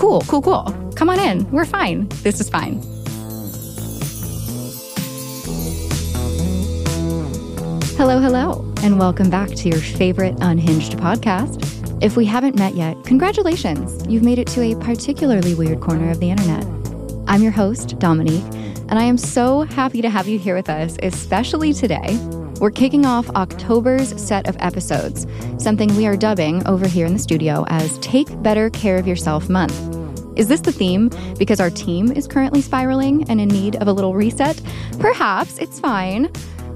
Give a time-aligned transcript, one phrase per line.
[0.00, 0.92] Cool, cool, cool.
[0.96, 1.48] Come on in.
[1.50, 2.08] We're fine.
[2.22, 2.80] This is fine.
[7.98, 11.62] Hello, hello, and welcome back to your favorite Unhinged podcast.
[12.02, 14.02] If we haven't met yet, congratulations.
[14.08, 16.64] You've made it to a particularly weird corner of the internet.
[17.28, 18.54] I'm your host, Dominique,
[18.88, 22.18] and I am so happy to have you here with us, especially today.
[22.60, 27.18] We're kicking off October's set of episodes, something we are dubbing over here in the
[27.18, 29.72] studio as Take Better Care of Yourself Month.
[30.38, 33.92] Is this the theme because our team is currently spiraling and in need of a
[33.94, 34.60] little reset?
[34.98, 36.30] Perhaps it's fine.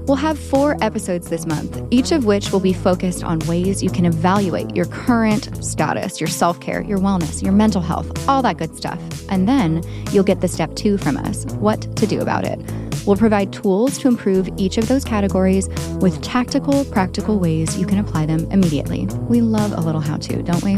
[0.07, 3.91] We'll have four episodes this month, each of which will be focused on ways you
[3.91, 8.57] can evaluate your current status, your self care, your wellness, your mental health, all that
[8.57, 8.99] good stuff.
[9.29, 12.59] And then you'll get the step two from us what to do about it.
[13.05, 15.67] We'll provide tools to improve each of those categories
[15.99, 19.05] with tactical, practical ways you can apply them immediately.
[19.29, 20.77] We love a little how to, don't we?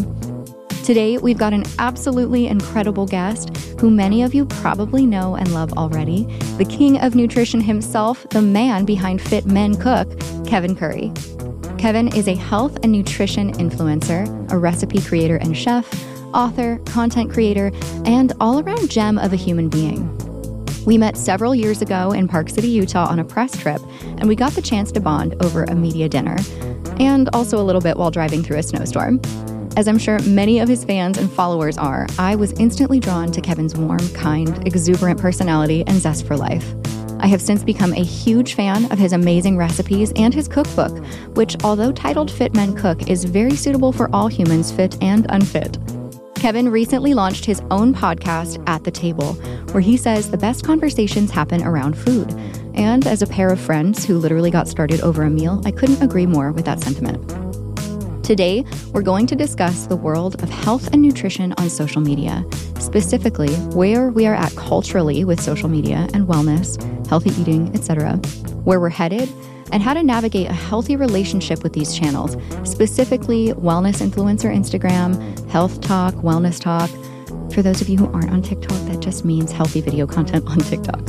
[0.83, 5.73] Today, we've got an absolutely incredible guest who many of you probably know and love
[5.77, 6.23] already
[6.57, 11.11] the king of nutrition himself, the man behind Fit Men Cook, Kevin Curry.
[11.77, 15.87] Kevin is a health and nutrition influencer, a recipe creator and chef,
[16.33, 17.71] author, content creator,
[18.05, 20.09] and all around gem of a human being.
[20.87, 23.81] We met several years ago in Park City, Utah on a press trip,
[24.19, 26.37] and we got the chance to bond over a media dinner,
[26.97, 29.19] and also a little bit while driving through a snowstorm.
[29.75, 33.41] As I'm sure many of his fans and followers are, I was instantly drawn to
[33.41, 36.73] Kevin's warm, kind, exuberant personality and zest for life.
[37.19, 40.97] I have since become a huge fan of his amazing recipes and his cookbook,
[41.35, 45.77] which, although titled Fit Men Cook, is very suitable for all humans, fit and unfit.
[46.39, 49.33] Kevin recently launched his own podcast, At the Table,
[49.71, 52.31] where he says the best conversations happen around food.
[52.75, 56.01] And as a pair of friends who literally got started over a meal, I couldn't
[56.01, 57.27] agree more with that sentiment.
[58.23, 62.45] Today, we're going to discuss the world of health and nutrition on social media,
[62.79, 66.77] specifically where we are at culturally with social media and wellness,
[67.07, 68.17] healthy eating, etc.,
[68.63, 69.27] where we're headed,
[69.71, 75.15] and how to navigate a healthy relationship with these channels, specifically wellness influencer Instagram,
[75.49, 76.89] HealthTok, wellness talk.
[77.53, 80.59] For those of you who aren't on TikTok, that just means healthy video content on
[80.59, 81.01] TikTok.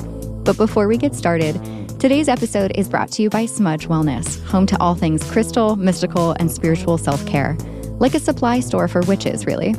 [0.44, 1.60] But before we get started,
[1.98, 6.30] Today's episode is brought to you by Smudge Wellness, home to all things crystal, mystical,
[6.38, 7.56] and spiritual self care.
[7.98, 9.74] Like a supply store for witches, really.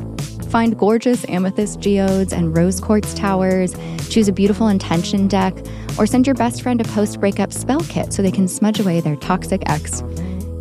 [0.49, 3.75] Find gorgeous amethyst geodes and rose quartz towers,
[4.09, 5.55] choose a beautiful intention deck,
[5.97, 9.01] or send your best friend a post breakup spell kit so they can smudge away
[9.01, 10.01] their toxic ex.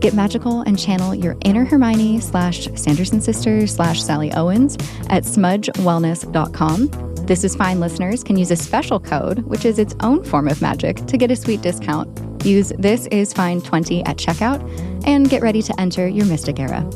[0.00, 4.76] Get magical and channel your inner Hermione slash Sanderson sisters slash Sally Owens
[5.08, 10.24] at smudgewellness.com this is Fine listeners can use a special code, which is its own
[10.24, 12.08] form of magic, to get a sweet discount.
[12.42, 14.62] Use This Is Fine 20 at checkout
[15.06, 16.88] and get ready to enter your Mystic era.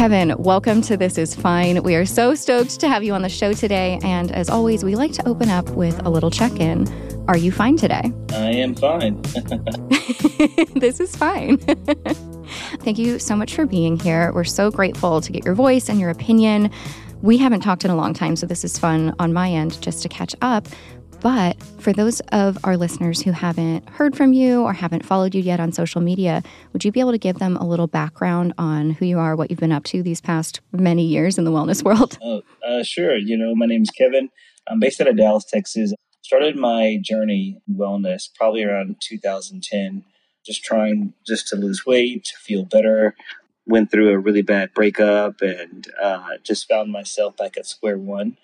[0.00, 1.82] Kevin, welcome to This Is Fine.
[1.82, 3.98] We are so stoked to have you on the show today.
[4.02, 6.88] And as always, we like to open up with a little check in.
[7.28, 8.10] Are you fine today?
[8.30, 9.20] I am fine.
[10.74, 11.58] this is fine.
[12.78, 14.32] Thank you so much for being here.
[14.32, 16.70] We're so grateful to get your voice and your opinion.
[17.20, 20.00] We haven't talked in a long time, so this is fun on my end just
[20.04, 20.66] to catch up.
[21.20, 25.42] But for those of our listeners who haven't heard from you or haven't followed you
[25.42, 26.42] yet on social media,
[26.72, 29.50] would you be able to give them a little background on who you are, what
[29.50, 32.18] you've been up to these past many years in the wellness world?
[32.22, 33.16] Oh, uh, sure.
[33.16, 34.30] You know, my name is Kevin.
[34.66, 35.92] I'm based out of Dallas, Texas.
[36.22, 40.04] Started my journey in wellness probably around 2010,
[40.46, 43.14] just trying just to lose weight, to feel better,
[43.66, 48.38] went through a really bad breakup and uh, just found myself back at square one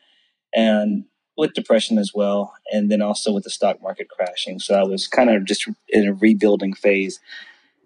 [0.54, 1.04] and
[1.36, 4.58] with depression as well and then also with the stock market crashing.
[4.58, 7.20] So i was kind of just in a rebuilding phase.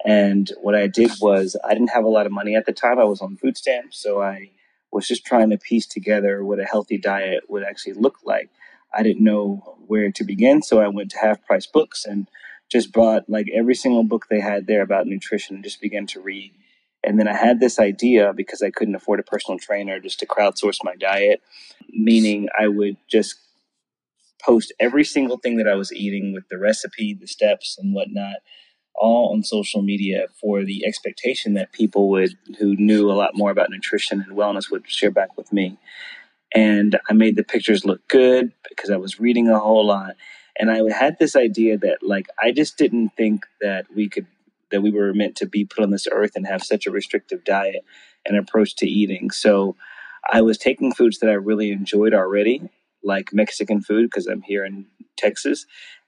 [0.04, 2.98] And what i did was i didn't have a lot of money at the time.
[2.98, 4.50] I was on food stamps so i
[4.92, 8.50] was just trying to piece together what a healthy diet would actually look like.
[8.92, 12.28] I didn't know where to begin so i went to half price books and
[12.70, 16.20] just bought like every single book they had there about nutrition and just began to
[16.20, 16.52] read
[17.04, 20.26] and then I had this idea because I couldn't afford a personal trainer just to
[20.26, 21.42] crowdsource my diet,
[21.90, 23.36] meaning I would just
[24.42, 28.36] post every single thing that I was eating with the recipe, the steps, and whatnot,
[28.96, 33.50] all on social media for the expectation that people would, who knew a lot more
[33.50, 35.76] about nutrition and wellness, would share back with me.
[36.54, 40.16] and I made the pictures look good because I was reading a whole lot.
[40.58, 44.26] And I had this idea that like I just didn't think that we could
[44.70, 47.44] that we were meant to be put on this earth and have such a restrictive
[47.44, 47.84] diet
[48.26, 49.30] and approach to eating.
[49.30, 49.76] So
[50.32, 52.70] I was taking foods that I really enjoyed already,
[53.02, 54.86] like Mexican food because I'm here in
[55.16, 55.66] Texas,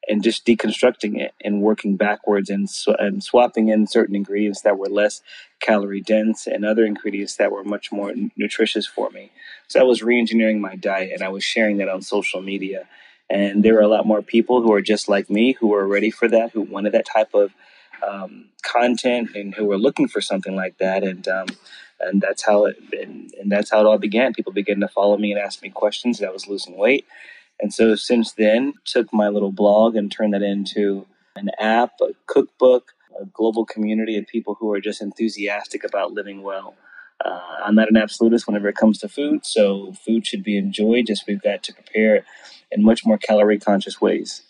[0.08, 4.78] and just deconstructing it and working backwards and, sw- and swapping in certain ingredients that
[4.78, 5.22] were less
[5.60, 9.30] calorie dense and other ingredients that were much more n- nutritious for me.
[9.68, 12.88] So I was re-engineering my diet and I was sharing that on social media.
[13.30, 16.10] And there were a lot more people who are just like me who were ready
[16.10, 17.54] for that, who wanted that type of
[18.06, 21.04] um, content and who were looking for something like that.
[21.04, 21.46] And um,
[22.00, 24.34] and that's how it and, and that's how it all began.
[24.34, 26.22] People began to follow me and ask me questions.
[26.22, 27.04] I was losing weight
[27.60, 31.06] and so since then, took my little blog and turned that into
[31.36, 36.42] an app, a cookbook, a global community of people who are just enthusiastic about living
[36.42, 36.74] well.
[37.24, 41.06] Uh, I'm not an absolutist whenever it comes to food, so food should be enjoyed.
[41.06, 42.24] Just we've got to prepare it
[42.70, 44.42] in much more calorie conscious ways.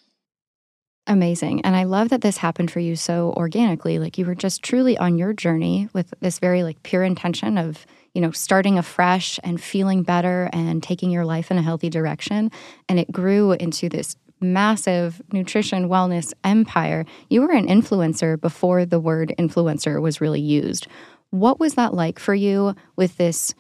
[1.07, 1.63] Amazing.
[1.63, 3.99] And I love that this happened for you so organically.
[3.99, 7.85] Like you were just truly on your journey with this very like pure intention of
[8.15, 12.51] you know, starting afresh and feeling better and taking your life in a healthy direction.
[12.89, 17.05] And it grew into this massive nutrition wellness empire.
[17.31, 20.87] You were an influencer before the word influencer was really used.
[21.31, 23.55] What was that like for you with this,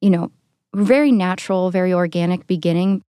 [0.00, 0.30] you know,
[0.74, 3.02] very natural, very organic beginning,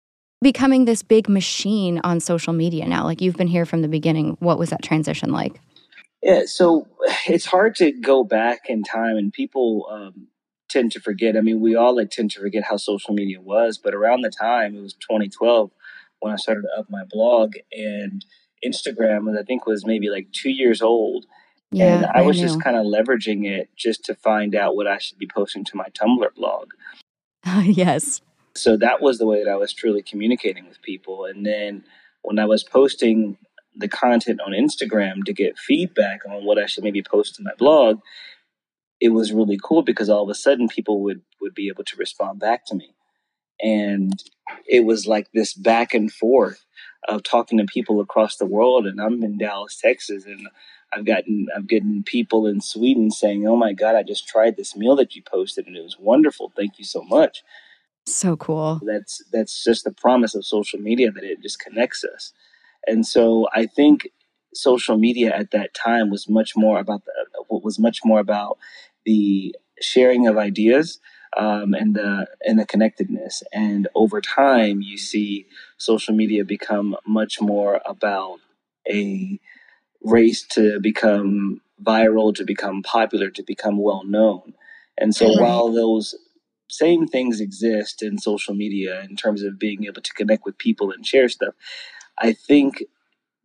[0.43, 3.05] becoming this big machine on social media now?
[3.05, 4.37] Like you've been here from the beginning.
[4.41, 5.61] What was that transition like?
[6.23, 6.87] Yeah, so
[7.27, 10.29] it's hard to go back in time, and people um,
[10.69, 11.37] tend to forget.
[11.37, 14.31] I mean, we all like tend to forget how social media was, but around the
[14.31, 15.71] time it was 2012
[16.21, 18.25] when I started up my blog and
[18.65, 21.27] Instagram, was, I think was maybe like two years old.
[21.73, 24.99] Yeah, and I was just kind of leveraging it just to find out what I
[24.99, 26.69] should be posting to my Tumblr blog.
[27.65, 28.21] yes.
[28.55, 31.25] So that was the way that I was truly communicating with people.
[31.25, 31.85] And then
[32.23, 33.39] when I was posting
[33.75, 37.53] the content on Instagram to get feedback on what I should maybe post to my
[37.59, 38.01] blog,
[39.01, 41.97] it was really cool because all of a sudden people would would be able to
[41.97, 42.95] respond back to me.
[43.63, 44.13] And
[44.69, 46.65] it was like this back and forth
[47.09, 48.87] of talking to people across the world.
[48.87, 50.49] And i'm in dallas texas and
[50.93, 54.77] i've gotten i've gotten people in sweden saying oh my god i just tried this
[54.77, 56.53] meal that you posted and it was wonderful.
[56.57, 57.43] Thank you so much
[58.07, 62.33] so cool that's that's just the promise of social media that it just connects us
[62.87, 64.09] and so i think
[64.55, 67.13] social media at that time was much more about the,
[67.49, 68.59] what was much more about
[69.05, 71.01] the sharing of ideas
[71.37, 73.43] um, and the and the connectedness.
[73.53, 75.47] And over time, you see
[75.79, 78.39] social media become much more about
[78.89, 79.41] a
[80.03, 84.55] race to become viral, to become popular, to become well known.
[84.99, 86.15] And so, while those
[86.73, 90.91] same things exist in social media in terms of being able to connect with people
[90.91, 91.53] and share stuff,
[92.19, 92.85] I think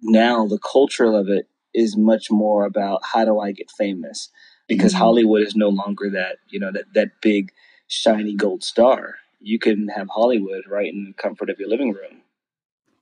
[0.01, 4.29] now the culture of it is much more about how do I get famous
[4.69, 5.03] because mm-hmm.
[5.03, 7.51] Hollywood is no longer that you know that that big
[7.87, 9.15] shiny gold star.
[9.41, 12.21] You can have Hollywood right in the comfort of your living room.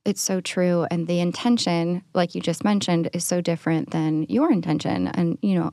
[0.05, 4.51] It's so true, and the intention, like you just mentioned, is so different than your
[4.51, 5.71] intention, and you know.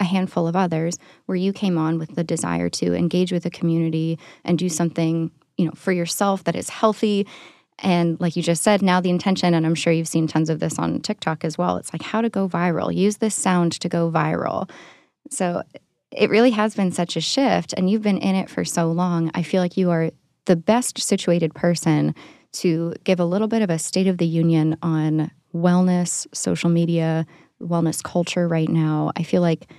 [0.00, 3.50] A handful of others where you came on with the desire to engage with the
[3.50, 7.26] community and do something, you know, for yourself that is healthy
[7.82, 10.60] and like you just said, now the intention, and I'm sure you've seen tons of
[10.60, 12.94] this on TikTok as well, it's like how to go viral.
[12.94, 14.70] Use this sound to go viral.
[15.30, 15.62] So
[16.10, 19.30] it really has been such a shift, and you've been in it for so long.
[19.34, 20.10] I feel like you are
[20.44, 22.14] the best situated person
[22.52, 27.26] to give a little bit of a state of the union on wellness, social media,
[27.62, 29.12] wellness culture right now.
[29.16, 29.70] I feel like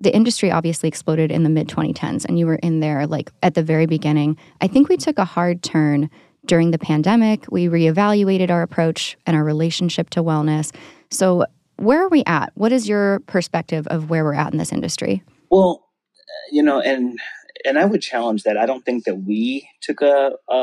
[0.00, 3.54] the industry obviously exploded in the mid 2010s, and you were in there like at
[3.54, 4.36] the very beginning.
[4.60, 6.10] I think we took a hard turn
[6.44, 7.46] during the pandemic.
[7.50, 10.74] We reevaluated our approach and our relationship to wellness.
[11.10, 12.52] So, where are we at?
[12.54, 15.22] What is your perspective of where we're at in this industry?
[15.50, 15.86] Well,
[16.50, 17.18] you know, and
[17.64, 18.56] and I would challenge that.
[18.56, 20.54] I don't think that we took a a,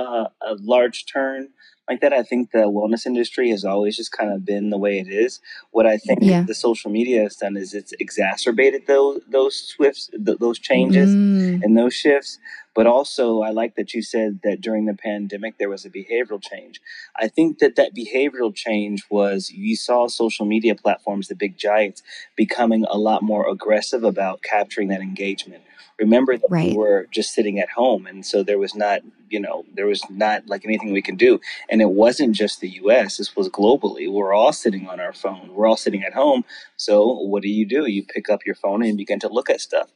[0.42, 1.50] a large turn
[1.90, 2.14] like that.
[2.14, 5.42] I think the wellness industry has always just kind of been the way it is.
[5.72, 6.44] What I think yeah.
[6.44, 11.62] the social media has done is it's exacerbated those those swifts, th- those changes mm.
[11.62, 12.40] and those shifts.
[12.76, 16.42] But also, I like that you said that during the pandemic there was a behavioral
[16.42, 16.82] change.
[17.18, 22.02] I think that that behavioral change was you saw social media platforms, the big giants,
[22.36, 25.64] becoming a lot more aggressive about capturing that engagement
[26.00, 26.72] remember that right.
[26.72, 29.02] we were just sitting at home and so there was not
[29.34, 31.42] you know there was not like anything we can do.
[31.70, 34.10] And it wasn't just the us this was globally.
[34.10, 35.50] We're all sitting on our phone.
[35.54, 36.46] We're all sitting at home.
[36.78, 37.88] So what do you do?
[37.88, 39.90] You pick up your phone and begin to look at stuff.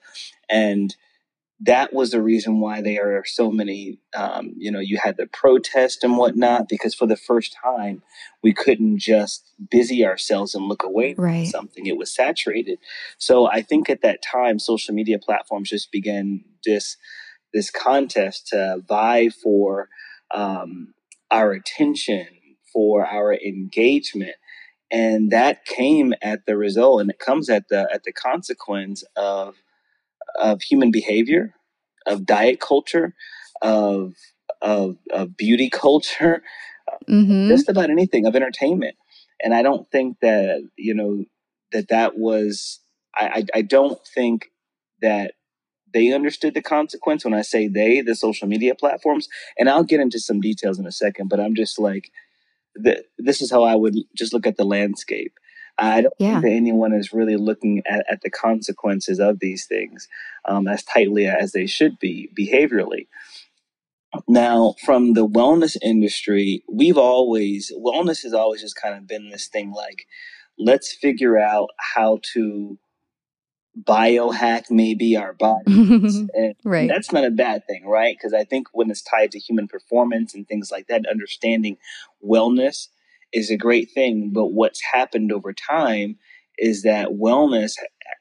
[0.49, 0.95] And
[1.61, 5.27] that was the reason why there are so many um, you know you had the
[5.27, 8.03] protest and whatnot because for the first time
[8.43, 11.47] we couldn't just busy ourselves and look away from Right.
[11.47, 11.85] something.
[11.87, 12.79] It was saturated.
[13.17, 16.97] So i think at that time social media platforms just began this
[17.53, 19.89] this contest to vie for
[20.33, 20.93] um,
[21.31, 22.27] our attention
[22.73, 24.35] for our engagement.
[24.91, 29.55] And that came at the result and it comes at the at the consequence of
[30.37, 31.53] of human behavior,
[32.07, 33.15] of diet culture,
[33.61, 34.13] of
[34.61, 36.43] of, of beauty culture,
[37.09, 37.49] Mm-hmm.
[37.49, 38.95] just about anything of entertainment.
[39.43, 41.25] And I don't think that you know
[41.73, 42.79] that that was.
[43.15, 44.51] I I, I don't think
[45.01, 45.33] that
[45.93, 49.27] they understood the consequence when I say they, the social media platforms.
[49.57, 52.11] And I'll get into some details in a second, but I'm just like,
[52.83, 55.33] th- this is how I would just look at the landscape.
[55.79, 56.33] I don't Yeah.
[56.33, 60.07] think that anyone is really looking at, at the consequences of these things
[60.45, 63.07] um, as tightly as they should be behaviorally.
[64.27, 69.47] Now, from the wellness industry, we've always, wellness has always just kind of been this
[69.47, 70.07] thing like,
[70.57, 72.79] let's figure out how to
[73.79, 76.23] biohack maybe our bodies.
[76.33, 76.87] And right.
[76.87, 78.15] that's not a bad thing, right?
[78.17, 81.77] Because I think when it's tied to human performance and things like that, understanding
[82.25, 82.87] wellness
[83.33, 84.31] is a great thing.
[84.33, 86.17] But what's happened over time
[86.57, 87.73] is that wellness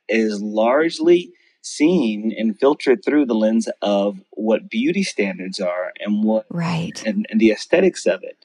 [0.08, 1.32] is largely
[1.62, 7.02] seen and filtered through the lens of what beauty standards are and what Right.
[7.04, 8.36] and, and the aesthetics of it.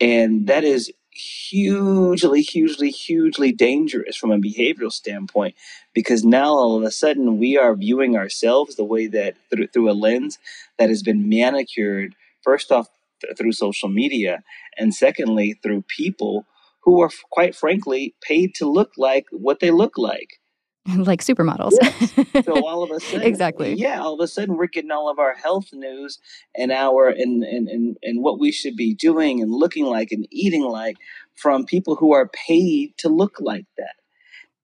[0.00, 5.54] And that is hugely, hugely, hugely dangerous from a behavioral standpoint
[5.94, 9.90] because now all of a sudden we are viewing ourselves the way that through, through
[9.90, 10.38] a lens
[10.78, 12.88] that has been manicured, first off,
[13.22, 14.42] th- through social media,
[14.76, 16.44] and secondly, through people
[16.82, 20.40] who are, quite frankly, paid to look like what they look like.
[20.96, 21.72] like supermodels.
[22.44, 23.74] So all of a sudden, exactly.
[23.74, 26.18] yeah, all of a sudden we're getting all of our health news
[26.56, 30.26] and our and and and, and what we should be doing and looking like and
[30.32, 30.96] eating like
[31.36, 33.94] from people who are paid to look like that.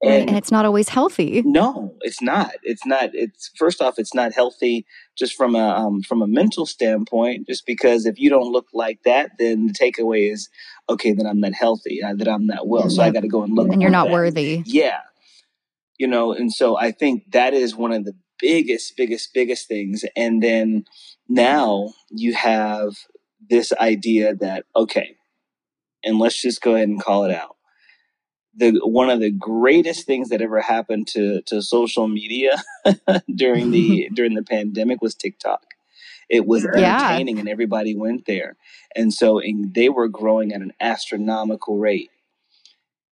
[0.05, 0.29] Right.
[0.29, 1.43] And it's not always healthy.
[1.45, 2.53] no, it's not.
[2.63, 3.11] It's not.
[3.15, 4.87] It's first off, it's not healthy
[5.17, 7.49] just from a um, from a mental standpoint.
[7.49, 10.49] Just because if you don't look like that, then the takeaway is
[10.89, 11.13] okay.
[11.13, 12.01] Then I'm not healthy.
[12.01, 12.89] Uh, that I'm not well.
[12.91, 13.73] So I got to go and look.
[13.73, 14.63] And you're not that worthy.
[14.67, 15.01] yeah
[15.99, 20.05] you know and so i think that is one of the biggest biggest biggest things
[20.17, 20.85] and then
[21.29, 22.95] now you have
[23.51, 25.17] this idea that okay
[26.05, 27.57] and let's just go ahead and call it out
[28.59, 32.63] the one of the greatest things that ever happened to to social media
[33.35, 35.65] during the during the pandemic was tiktok.
[36.31, 36.99] It was Yeah.
[36.99, 38.57] entertaining and everybody went there.
[38.97, 42.11] And so and they were growing at an astronomical rate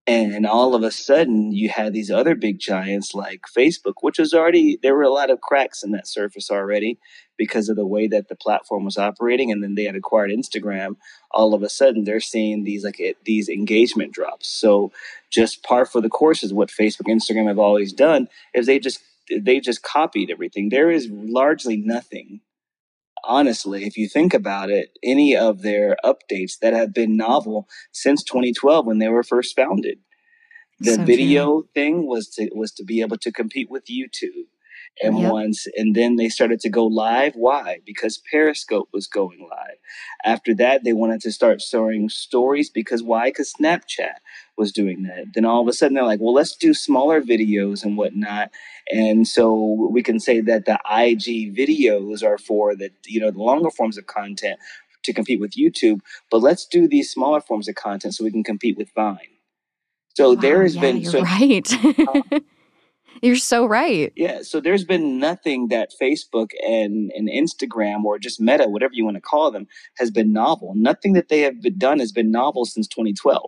[0.06, 4.34] and all of a sudden, you had these other big giants like Facebook, which was
[4.34, 6.98] already, there were a lot of cracks in that surface already
[7.38, 9.50] because of the way that the platform was operating.
[9.50, 10.96] And then they had acquired Instagram.
[11.30, 14.46] All of a sudden, they're seeing these like it, these engagement drops.
[14.46, 14.92] So,
[15.30, 19.00] just par for the course is what Facebook Instagram have always done is they just
[19.30, 20.68] they just copied everything.
[20.68, 22.40] There is largely nothing
[23.26, 28.22] honestly, if you think about it, any of their updates that have been novel since
[28.24, 29.98] 2012 when they were first founded.
[30.80, 34.46] The So video thing was to was to be able to compete with YouTube.
[35.02, 35.32] And Yep.
[35.32, 37.34] once and then they started to go live.
[37.34, 37.80] Why?
[37.86, 39.78] Because Periscope was going live.
[40.24, 43.28] After that, they wanted to start sharing stories because why?
[43.28, 44.16] Because Snapchat
[44.56, 45.26] was doing that.
[45.34, 48.50] Then all of a sudden they're like, well, let's do smaller videos and whatnot.
[48.92, 53.38] And so we can say that the IG videos are for the you know the
[53.42, 54.58] longer forms of content
[55.04, 58.44] to compete with YouTube, but let's do these smaller forms of content so we can
[58.44, 59.18] compete with Vine.
[60.16, 61.68] So there has yeah, been so right.
[62.08, 62.22] Um,
[63.24, 64.12] you're so right.
[64.16, 69.04] yeah, so there's been nothing that Facebook and, and Instagram or just Meta, whatever you
[69.04, 69.66] want to call them,
[69.96, 70.74] has been novel.
[70.76, 73.42] Nothing that they have done has been novel since 2012.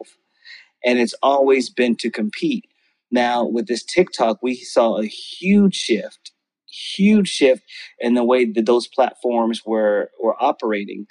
[0.84, 2.64] And it's always been to compete.
[3.10, 6.32] Now, with this TikTok, we saw a huge shift,
[6.68, 7.62] huge shift
[7.98, 11.06] in the way that those platforms were, were operating.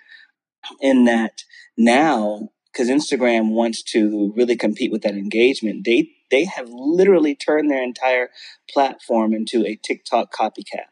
[0.81, 1.43] In that
[1.77, 7.69] now, because Instagram wants to really compete with that engagement, they they have literally turned
[7.69, 8.29] their entire
[8.69, 10.85] platform into a TikTok copycat.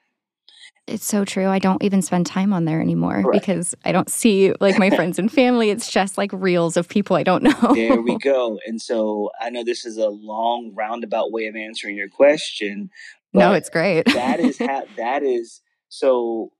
[0.86, 1.48] It's so true.
[1.48, 3.40] I don't even spend time on there anymore Correct.
[3.40, 5.70] because I don't see like my friends and family.
[5.70, 7.74] It's just like reels of people I don't know.
[7.74, 8.60] There we go.
[8.66, 12.90] And so I know this is a long roundabout way of answering your question,
[13.34, 14.06] no, it's great.
[14.14, 16.52] that is ha- that is so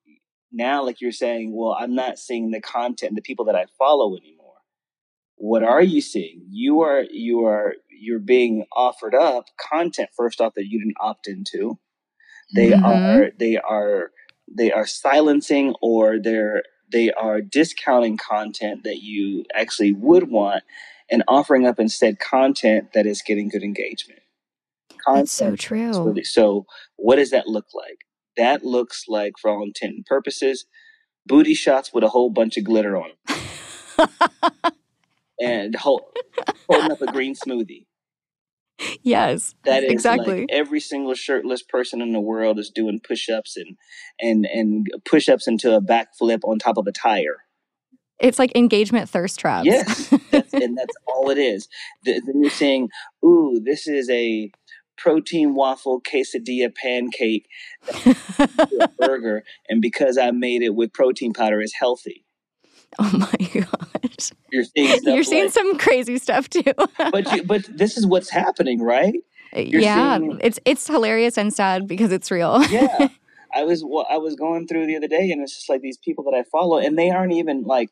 [0.54, 4.16] now like you're saying, well, I'm not seeing the content, the people that I follow
[4.16, 4.54] anymore.
[5.36, 6.46] What are you seeing?
[6.50, 7.74] You are you are
[8.04, 11.80] you're being offered up content first off that you didn't opt into.
[12.56, 12.84] They Mhm.
[12.84, 14.12] are they are
[14.48, 20.64] they are silencing or they're they are discounting content that you actually would want
[21.10, 24.22] and offering up instead content that is getting good engagement.
[25.06, 26.04] Content That's so true.
[26.06, 26.66] Really, so
[26.98, 28.00] what does that look like?
[28.38, 30.66] That looks like, for all intent and purposes,
[31.26, 33.12] booty shots with a whole bunch of glitter on
[33.98, 34.10] them.
[35.40, 36.04] and hold,
[36.70, 37.86] holding up a green smoothie.
[39.04, 39.56] Yes.
[39.66, 40.42] That is exactly.
[40.42, 43.78] Like every single shirtless person in the world is doing push-ups and
[44.20, 47.44] and and push-ups into a backflip on top of a tire.
[48.20, 49.66] It's like engagement thirst traps.
[49.66, 51.68] Yes, that's, and that's all it is.
[52.06, 52.90] then you're saying,
[53.26, 54.52] "Ooh, this is a
[54.98, 57.48] protein waffle quesadilla pancake,
[58.98, 62.24] burger, and because I made it with protein powder, is healthy."
[63.00, 64.32] Oh my gosh!
[64.54, 66.62] You're seeing you're seeing like, some crazy stuff too.
[66.98, 69.16] but you, but this is what's happening, right?
[69.56, 72.64] You're yeah, seeing, it's it's hilarious and sad because it's real.
[72.70, 73.08] yeah,
[73.54, 75.98] I was well, I was going through the other day, and it's just like these
[75.98, 77.90] people that I follow, and they aren't even like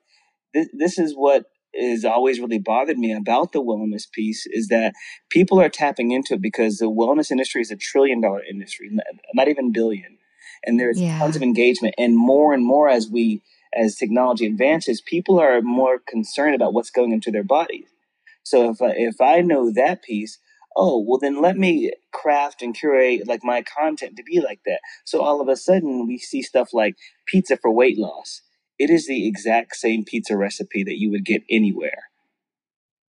[0.53, 0.67] this.
[0.71, 4.93] This is what is always really bothered me about the wellness piece is that
[5.29, 8.89] people are tapping into it because the wellness industry is a trillion dollar industry,
[9.33, 10.19] not even billion,
[10.63, 11.17] and there's yeah.
[11.17, 13.41] tons of engagement, and more and more as we
[13.73, 17.87] as technology advances, people are more concerned about what's going into their bodies.
[18.43, 20.39] So if I, if I know that piece,
[20.75, 24.79] oh well, then let me craft and curate like my content to be like that.
[25.05, 26.95] So all of a sudden, we see stuff like
[27.27, 28.41] pizza for weight loss.
[28.79, 32.05] It is the exact same pizza recipe that you would get anywhere.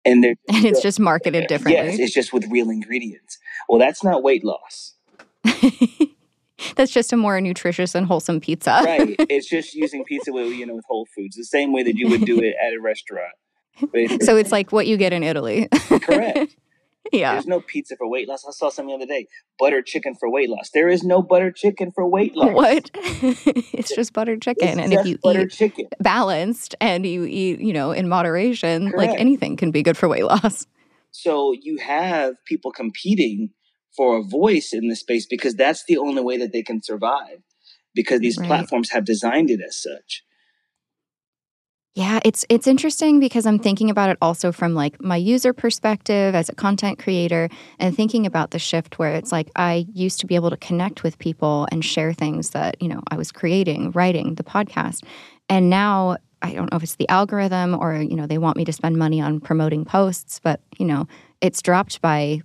[0.05, 1.91] And, and it's just marketed differently.
[1.91, 3.39] Yes, it's just with real ingredients.
[3.69, 4.95] Well, that's not weight loss.
[6.77, 8.83] That's just a more nutritious and wholesome pizza.
[8.85, 9.17] right.
[9.31, 12.09] It's just using pizza with you know with Whole Foods, the same way that you
[12.09, 13.33] would do it at a restaurant.
[14.23, 15.69] so it's like what you get in Italy.
[16.03, 16.57] Correct.
[17.13, 17.33] Yeah.
[17.33, 18.45] There's no pizza for weight loss.
[18.47, 19.27] I saw something the other day.
[19.59, 20.71] Butter chicken for weight loss.
[20.73, 22.53] There is no butter chicken for weight loss.
[22.55, 22.91] What?
[22.95, 24.69] it's just butter chicken.
[24.69, 25.89] It's and if you butter eat chicken.
[26.01, 28.97] balanced and you eat, you know, in moderation, Correct.
[29.11, 30.67] like anything can be good for weight loss.
[31.11, 33.51] So you have people competing
[33.97, 37.39] for a voice in this space because that's the only way that they can survive
[37.95, 38.47] because these right.
[38.47, 40.23] platforms have designed it as such.
[41.95, 46.35] Yeah, it's it's interesting because I'm thinking about it also from like my user perspective
[46.35, 50.27] as a content creator and thinking about the shift where it's like I used to
[50.27, 53.91] be able to connect with people and share things that, you know, I was creating,
[53.91, 55.05] writing, the podcast.
[55.51, 58.65] And now I don't know if it's the algorithm or, you know, they want me
[58.65, 61.07] to spend money on promoting posts, but, you know,
[61.43, 62.41] it's dropped by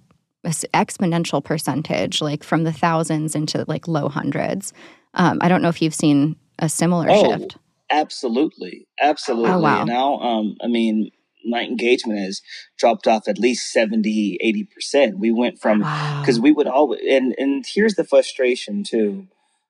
[0.45, 4.73] exponential percentage, like from the thousands into like low hundreds.
[5.13, 7.57] Um, I don't know if you've seen a similar oh, shift.
[7.89, 9.51] Absolutely, absolutely.
[9.51, 9.83] Oh, wow.
[9.83, 11.11] Now, um, I mean,
[11.45, 12.41] my engagement has
[12.77, 16.43] dropped off at least 70 80% we went from because wow.
[16.43, 19.27] we would always and and here's the frustration too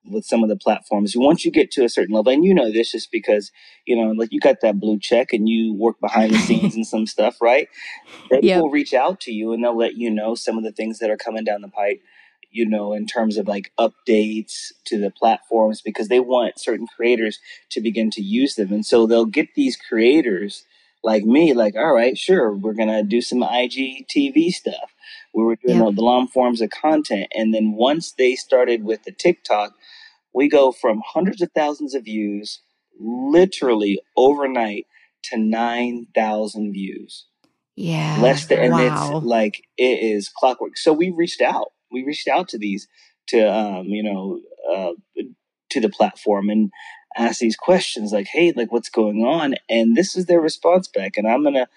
[0.09, 1.13] with some of the platforms.
[1.15, 3.51] Once you get to a certain level and you know this just because
[3.85, 6.87] you know like you got that blue check and you work behind the scenes and
[6.87, 7.67] some stuff right?
[8.29, 8.61] They yep.
[8.61, 11.09] will reach out to you and they'll let you know some of the things that
[11.09, 12.01] are coming down the pipe
[12.51, 17.39] you know in terms of like updates to the platforms because they want certain creators
[17.69, 18.71] to begin to use them.
[18.71, 20.63] And so they'll get these creators
[21.03, 24.93] like me like all right sure we're gonna do some igtv stuff.
[25.33, 25.91] We were doing yeah.
[25.93, 27.27] the long forms of content.
[27.33, 29.73] And then once they started with the tiktok
[30.33, 32.61] we go from hundreds of thousands of views
[32.99, 34.85] literally overnight
[35.23, 37.25] to 9,000 views.
[37.75, 38.17] Yeah.
[38.21, 39.17] Less than, and wow.
[39.17, 40.77] it's like, it is clockwork.
[40.77, 41.73] So we reached out.
[41.91, 42.87] We reached out to these,
[43.27, 44.39] to, um, you know,
[44.73, 44.93] uh,
[45.69, 46.71] to the platform and
[47.15, 49.55] asked these questions like, hey, like, what's going on?
[49.69, 51.17] And this is their response back.
[51.17, 51.67] And I'm going to,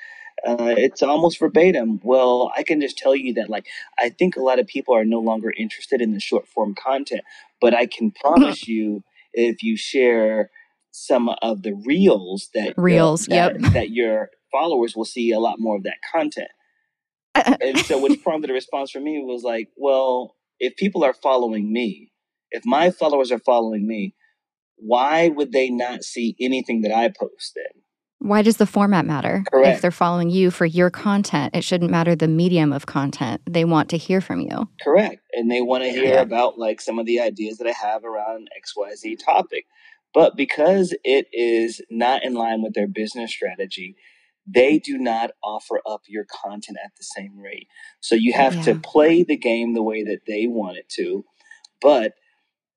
[0.47, 2.01] uh, it's almost verbatim.
[2.03, 3.67] Well, I can just tell you that, like,
[3.99, 7.23] I think a lot of people are no longer interested in the short form content,
[7.61, 10.51] but I can promise you, if you share
[10.93, 15.61] some of the reels that reels, that, yep, that your followers will see a lot
[15.61, 16.49] more of that content.
[17.61, 21.73] and so, which prompted a response from me was like, well, if people are following
[21.73, 22.11] me,
[22.51, 24.15] if my followers are following me,
[24.77, 27.83] why would they not see anything that I post then?
[28.21, 29.43] Why does the format matter?
[29.51, 29.77] Correct.
[29.77, 33.41] If they're following you for your content, it shouldn't matter the medium of content.
[33.49, 34.69] They want to hear from you.
[34.85, 35.23] Correct.
[35.33, 36.21] And they want to hear yeah.
[36.21, 39.65] about like some of the ideas that I have around XYZ topic.
[40.13, 43.97] But because it is not in line with their business strategy,
[44.47, 47.69] they do not offer up your content at the same rate.
[48.01, 48.63] So you have yeah.
[48.65, 51.25] to play the game the way that they want it to.
[51.81, 52.13] But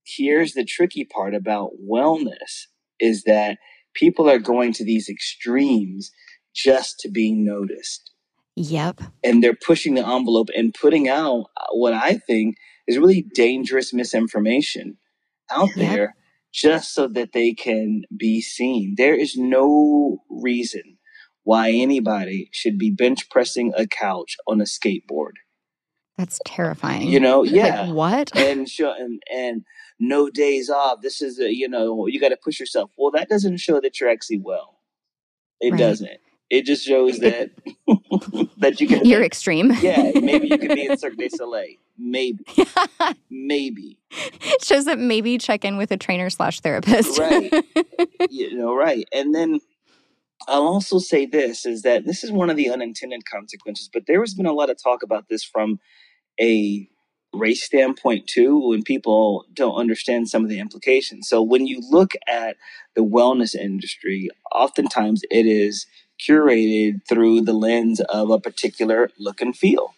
[0.05, 2.67] here's the tricky part about wellness
[2.99, 3.57] is that
[3.93, 6.11] people are going to these extremes
[6.53, 8.11] just to be noticed.
[8.55, 9.01] Yep.
[9.23, 12.55] And they're pushing the envelope and putting out uh, what I think
[12.87, 14.97] is really dangerous misinformation
[15.51, 15.77] out yep.
[15.77, 16.15] there
[16.53, 18.93] just so that they can be seen.
[18.97, 20.97] There is no reason
[21.43, 25.33] why anybody should be bench pressing a couch on a skateboard.
[26.17, 27.07] That's terrifying.
[27.09, 27.83] You know, yeah.
[27.83, 28.35] Like, what?
[28.37, 29.63] and show and and
[29.99, 31.01] no days off.
[31.01, 32.91] This is a, you know you got to push yourself.
[32.97, 34.79] Well, that doesn't show that you're actually well.
[35.59, 35.79] It Right.
[35.79, 36.11] doesn't.
[36.49, 37.49] It just shows that
[38.57, 39.05] that you can.
[39.05, 39.71] You're extreme.
[39.81, 41.75] yeah, maybe you could be in Cirque du Soleil.
[41.97, 42.43] Maybe,
[43.31, 43.97] maybe.
[44.11, 47.17] it shows that maybe check in with a trainer slash therapist.
[47.19, 47.51] Right.
[48.29, 49.07] you know, right.
[49.13, 49.59] And then
[50.47, 54.19] I'll also say this is that this is one of the unintended consequences, but there
[54.21, 55.79] has been a lot of talk about this from
[56.39, 56.87] a
[57.33, 61.27] race standpoint too, when people don't understand some of the implications.
[61.27, 62.57] So when you look at
[62.95, 65.87] the wellness industry, oftentimes it is
[66.19, 69.93] curated through the lens of a particular look and feel.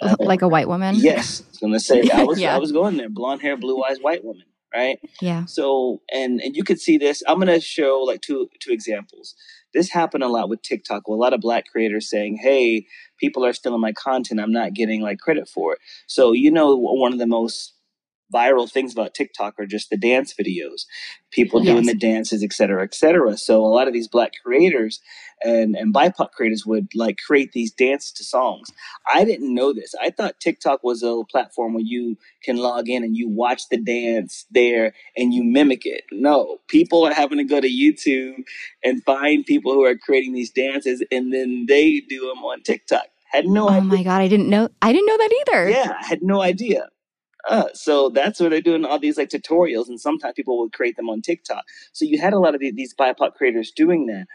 [0.00, 0.94] Uh, like a white woman.
[0.96, 2.54] yes, I was gonna say I was Yeah.
[2.54, 3.08] I was going there.
[3.08, 4.98] Blonde hair, blue eyes, white woman, right?
[5.20, 5.44] Yeah.
[5.44, 7.22] So and and you could see this.
[7.26, 9.34] I'm gonna show like two two examples.
[9.74, 11.08] This happened a lot with TikTok.
[11.08, 12.86] With a lot of black creators saying, "Hey,
[13.22, 14.40] people are stealing my content.
[14.40, 17.74] I'm not getting like credit for it." So you know, one of the most
[18.32, 20.86] viral things about TikTok are just the dance videos,
[21.30, 23.36] people doing the dances, et cetera, et cetera.
[23.36, 25.00] So a lot of these black creators
[25.44, 28.70] and and BIPOC creators would like create these dances to songs.
[29.12, 29.94] I didn't know this.
[30.00, 33.76] I thought TikTok was a platform where you can log in and you watch the
[33.78, 36.04] dance there and you mimic it.
[36.12, 38.44] No, people are having to go to YouTube
[38.82, 43.06] and find people who are creating these dances and then they do them on TikTok.
[43.32, 43.72] Had no idea.
[43.72, 43.96] Oh idea.
[43.96, 44.68] my god, I didn't know.
[44.82, 45.70] I didn't know that either.
[45.70, 46.88] Yeah, I had no idea.
[47.48, 50.96] Uh, so that's where they're doing all these like tutorials, and sometimes people will create
[50.96, 51.64] them on TikTok.
[51.92, 54.26] So you had a lot of the, these BIPOC creators doing that,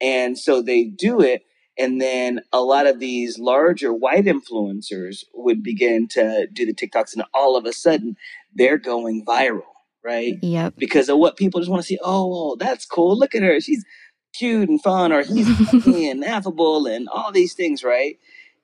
[0.00, 1.42] and so they do it,
[1.78, 7.12] and then a lot of these larger white influencers would begin to do the TikToks,
[7.14, 8.16] and all of a sudden
[8.54, 9.62] they're going viral,
[10.02, 10.34] right?
[10.42, 10.74] Yep.
[10.78, 11.98] Because of what people just want to see.
[12.02, 13.18] Oh, that's cool.
[13.18, 13.60] Look at her.
[13.60, 13.84] She's
[14.32, 18.16] cute and fun, or he's funny and affable, and all these things, right?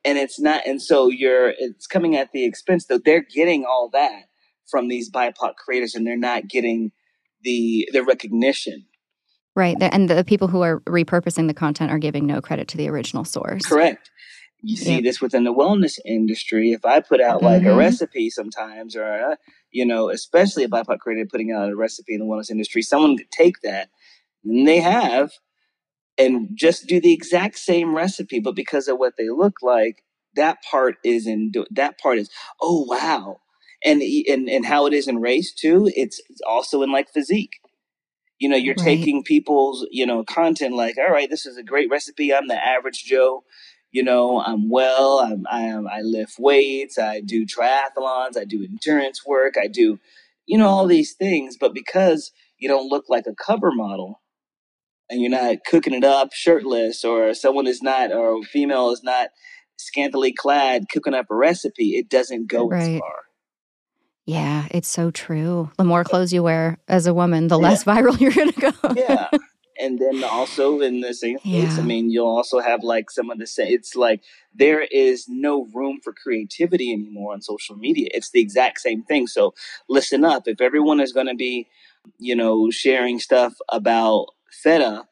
[0.04, 3.88] And it's not and so you're it's coming at the expense though they're getting all
[3.92, 4.22] that
[4.70, 6.90] from these bipoc creators and they're not getting
[7.42, 8.86] the the recognition
[9.54, 9.76] Right.
[9.82, 13.22] And the people who are repurposing the content are giving no credit to the original
[13.24, 13.66] source.
[13.66, 14.10] correct
[14.62, 15.04] you see Yep.
[15.04, 17.76] this within the wellness industry if i put out like a Mhm.
[17.76, 19.36] recipe sometimes or uh,
[19.72, 23.16] you know especially a bipoc creator putting out a recipe in the wellness industry someone
[23.18, 23.90] could take that
[24.44, 25.32] and they have
[26.18, 30.04] and just do the exact same recipe but because of what they look like
[30.36, 32.30] that part is in that part is
[32.62, 33.38] oh wow.
[33.84, 37.60] And and and how it is in race too it's, it's also in like physique.
[38.40, 38.76] You know you're Right.
[38.76, 42.34] taking people's you know content like all right this is a great recipe.
[42.34, 43.44] I'm the average joe.
[43.92, 45.20] You know i'm well.
[45.20, 46.98] I'm i am i lift weights.
[46.98, 48.38] I do triathlons.
[48.38, 49.56] I do endurance work.
[49.62, 50.00] I do
[50.46, 54.21] you know all these things but because you don't look like a cover model
[55.10, 59.02] and you're not cooking it up shirtless or someone is not or a female is
[59.02, 59.30] not
[59.78, 63.14] scantily clad cooking up a recipe it doesn't go as far
[64.26, 65.70] Yeah, it's so true.
[65.78, 67.62] The more clothes you wear as a woman, the Yeah.
[67.70, 68.72] less viral you're going to go.
[68.94, 69.30] yeah
[69.80, 73.38] and then also in the same case i mean you'll also have like some of
[73.38, 74.22] the same it's like
[74.54, 79.26] there is no room for creativity anymore on social media it's the exact same thing
[79.26, 79.54] so
[79.88, 81.66] listen up if everyone is going to be
[82.18, 85.04] you know sharing stuff about feta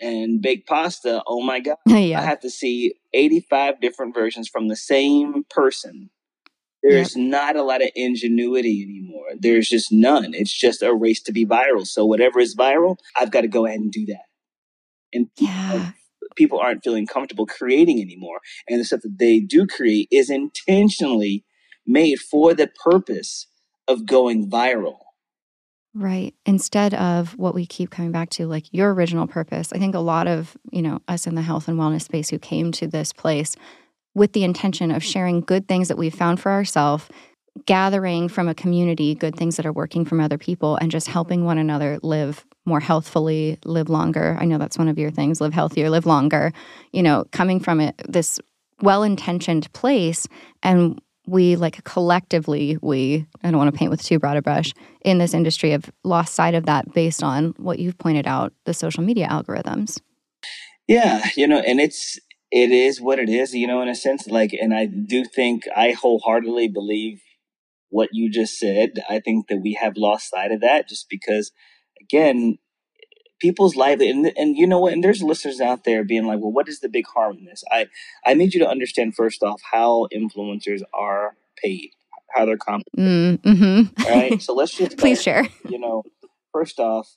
[0.00, 1.76] and baked pasta oh my god
[2.18, 6.10] I have to see 85 different versions from the same person.
[6.82, 9.26] There's not a lot of ingenuity anymore.
[9.38, 10.34] There's just none.
[10.34, 11.86] It's just a race to be viral.
[11.86, 14.26] So whatever is viral, I've got to go ahead and do that.
[15.12, 15.92] And Yeah.
[16.36, 18.40] people aren't feeling comfortable creating anymore.
[18.68, 21.44] And the stuff that they do create is intentionally
[21.86, 23.46] made for the purpose
[23.88, 24.98] of going viral.
[25.98, 26.34] Right.
[26.44, 29.72] Instead of what we keep coming back to, like your original purpose.
[29.72, 32.38] I think a lot of, you know, us in the health and wellness space who
[32.38, 33.56] came to this place
[34.14, 37.08] with the intention of sharing good things that we've found for ourselves,
[37.64, 41.46] gathering from a community good things that are working from other people, and just helping
[41.46, 44.36] one another live more healthfully, live longer.
[44.38, 46.52] I know that's one of your things live healthier, live longer.
[46.92, 48.38] You know, coming from it, this
[48.82, 50.26] well intentioned place.
[50.62, 54.72] And we, like collectively, we, I don't want to paint with too broad a brush,
[55.02, 58.74] in this industry have lost sight of that based on what you've pointed out the
[58.74, 60.00] social media algorithms.
[60.88, 62.18] Yeah, you know, and it's
[62.52, 64.28] it is what it is, you know, in a sense.
[64.28, 67.20] Like, and I do think I wholeheartedly believe
[67.88, 69.02] what you just said.
[69.08, 71.50] I think that we have lost sight of that just because,
[72.00, 72.58] again,
[73.40, 74.92] people's life and and you know what?
[74.92, 77.62] And there's listeners out there being like, well, what is the big harm in this?
[77.70, 77.86] I
[78.24, 81.90] I need you to understand first off how influencers are paid,
[82.34, 84.40] how they're compensated, Mm, hmm right?
[84.40, 85.46] So let's just Please share.
[85.68, 86.04] you know,
[86.52, 87.16] first off,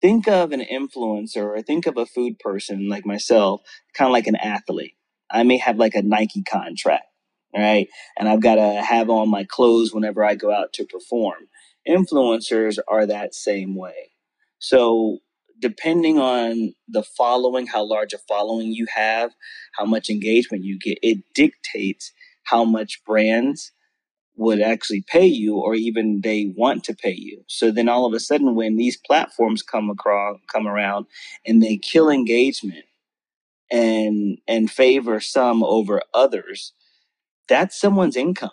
[0.00, 3.62] think of an influencer or think of a food person like myself,
[3.94, 4.94] kind of like an athlete.
[5.30, 7.06] I may have like a Nike contract,
[7.54, 7.88] right?
[8.18, 11.48] And I've got to have on my clothes whenever I go out to perform.
[11.88, 14.12] Influencers are that same way.
[14.58, 15.18] So,
[15.60, 19.32] depending on the following, how large a following you have,
[19.74, 22.12] how much engagement you get, it dictates
[22.44, 23.72] how much brands
[24.36, 27.42] would actually pay you or even they want to pay you.
[27.46, 31.06] So then all of a sudden when these platforms come across come around
[31.46, 32.84] and they kill engagement
[33.70, 36.72] and and favor some over others,
[37.48, 38.50] that's someone's income.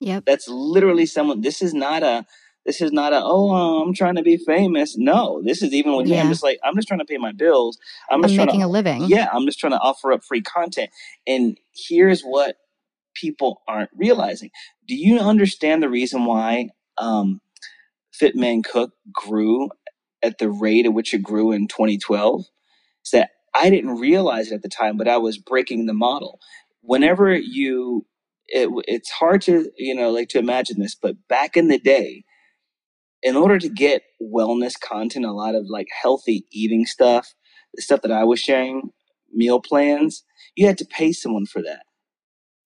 [0.00, 0.24] Yep.
[0.26, 2.24] That's literally someone this is not a
[2.66, 4.96] this is not a oh I'm trying to be famous.
[4.96, 6.22] No, this is even when yeah.
[6.22, 7.78] I'm just like I'm just trying to pay my bills.
[8.10, 9.04] I'm just I'm trying making to, a living.
[9.04, 10.90] Yeah, I'm just trying to offer up free content.
[11.26, 12.56] And here's what
[13.14, 14.50] people aren't realizing.
[14.86, 17.40] Do you understand the reason why um,
[18.12, 19.70] Fit Men Cook grew
[20.22, 22.40] at the rate at which it grew in 2012?
[23.04, 26.38] Is that I didn't realize it at the time, but I was breaking the model.
[26.82, 28.06] Whenever you,
[28.46, 32.24] it, it's hard to you know like to imagine this, but back in the day,
[33.22, 37.34] in order to get wellness content, a lot of like healthy eating stuff,
[37.74, 38.90] the stuff that I was sharing,
[39.32, 40.24] meal plans,
[40.56, 41.82] you had to pay someone for that.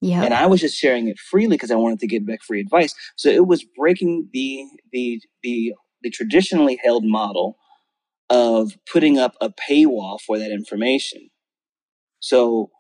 [0.00, 0.24] Yeah.
[0.24, 2.94] And I was just sharing it freely because I wanted to give back free advice.
[3.16, 7.56] So it was breaking the the the the traditionally held model
[8.28, 11.30] of putting up a paywall for that information.
[12.18, 12.70] So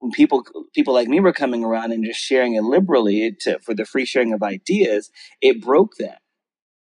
[0.00, 0.44] when people
[0.74, 4.04] people like me were coming around and just sharing it liberally to, for the free
[4.04, 6.20] sharing of ideas, it broke that.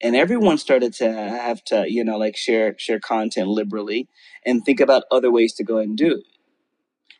[0.02, 4.08] And everyone started to have to, you know, like share share content liberally
[4.44, 6.24] and think about other ways to go and do it.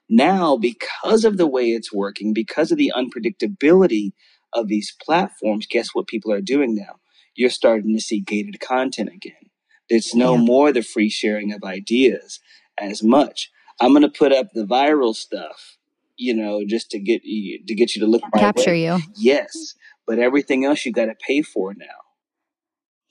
[0.09, 4.13] Now, because of the way it's working, because of the unpredictability
[4.53, 7.01] of these platforms, guess what people are doing now?
[7.35, 9.49] You're starting to see gated content again.
[9.89, 10.43] It's no yeah.
[10.43, 12.41] more the free sharing of ideas
[12.79, 13.51] as much.
[13.81, 15.79] I'm going to put up the viral stuff,
[16.17, 18.85] you know, just to get you to get you to look capture way.
[18.85, 18.99] you.
[19.17, 19.75] Yes,
[20.07, 22.02] but everything else you got to pay for now.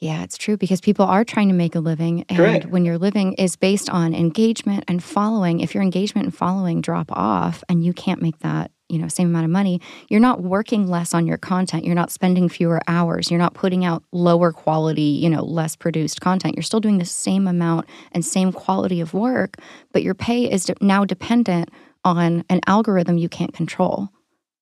[0.01, 2.25] Yeah, it's true because people are trying to make a living.
[2.27, 2.65] And Correct.
[2.65, 7.11] when your living is based on engagement and following, if your engagement and following drop
[7.11, 10.87] off and you can't make that, you know, same amount of money, you're not working
[10.87, 11.85] less on your content.
[11.85, 13.29] You're not spending fewer hours.
[13.29, 16.55] You're not putting out lower quality, you know, less produced content.
[16.55, 19.57] You're still doing the same amount and same quality of work,
[19.93, 21.69] but your pay is now dependent
[22.03, 24.09] on an algorithm you can't control.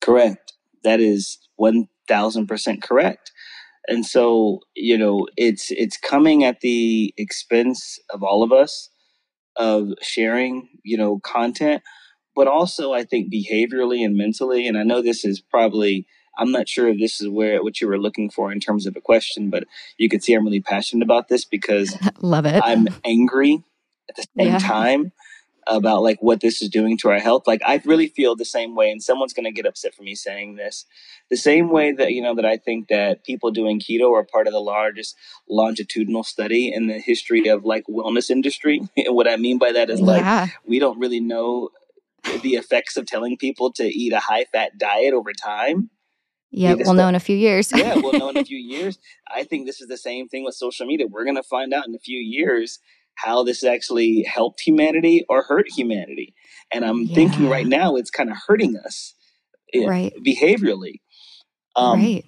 [0.02, 0.52] Correct.
[0.84, 3.32] That is 1000% correct
[3.90, 8.90] and so you know it's it's coming at the expense of all of us
[9.58, 11.82] of sharing you know content
[12.36, 16.06] but also i think behaviorally and mentally and i know this is probably
[16.38, 18.96] i'm not sure if this is where what you were looking for in terms of
[18.96, 19.66] a question but
[19.98, 23.62] you can see i'm really passionate about this because love it i'm angry
[24.08, 24.60] at the same yeah.
[24.60, 25.12] time
[25.68, 27.44] about like what this is doing to our health.
[27.48, 30.16] Like I really feel the same way, and someone's going to get upset for me
[30.16, 30.86] saying this.
[31.30, 34.48] The same way that you know that I think that people doing keto are part
[34.48, 35.16] of the largest
[35.50, 38.82] longitudinal study in the history of like wellness industry.
[38.98, 40.48] and what I mean by that is like yeah.
[40.66, 41.70] we don't really know
[42.42, 45.90] the effects of telling people to eat a high fat diet over time.
[46.52, 47.72] Yeah, we'll know in a few years.
[47.76, 48.98] yeah, we'll know in a few years.
[49.28, 51.06] I think this is the same thing with social media.
[51.06, 52.80] We're going to find out in a few years
[53.24, 56.34] how this actually helped humanity or hurt humanity.
[56.72, 57.16] And I'm yeah.
[57.16, 59.14] thinking right now it's kind of hurting us
[59.74, 60.14] eh, right.
[60.26, 61.02] behaviorally.
[61.76, 62.26] Um, right.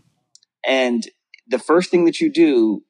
[0.65, 1.07] And
[1.47, 2.83] the first thing that you do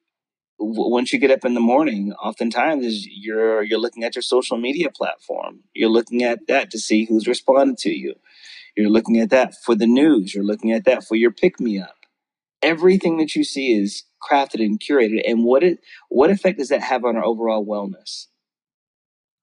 [0.58, 4.22] w- once you get up in the morning, oftentimes is you're you're looking at your
[4.22, 5.60] social media platform.
[5.74, 8.14] You're looking at that to see who's responded to you.
[8.76, 10.34] You're looking at that for the news.
[10.34, 11.96] You're looking at that for your pick me up.
[12.62, 16.80] Everything that you see is crafted and curated and what it what effect does that
[16.82, 18.26] have on our overall wellness?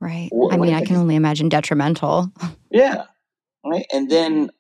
[0.02, 0.30] Right.
[0.32, 2.32] What, i mean i can only imagine detrimental.
[2.72, 3.06] Yeah
[3.66, 3.86] right?
[3.92, 4.52] And then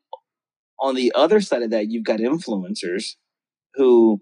[0.79, 3.15] on the other side of that you've got influencers
[3.75, 4.21] who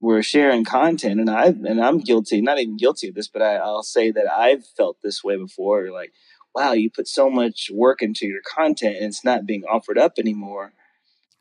[0.00, 3.56] were sharing content and i and i'm guilty not even guilty of this but I,
[3.56, 6.12] i'll say that i've felt this way before like
[6.54, 10.12] wow you put so much work into your content and it's not being offered up
[10.16, 10.72] anymore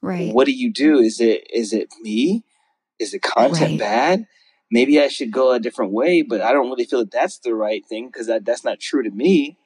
[0.01, 2.43] right what do you do is it is it me
[2.99, 3.79] is the content right.
[3.79, 4.27] bad?
[4.69, 7.55] Maybe I should go a different way, but I don't really feel that that's the
[7.55, 9.57] right thing because that, that's not true to me.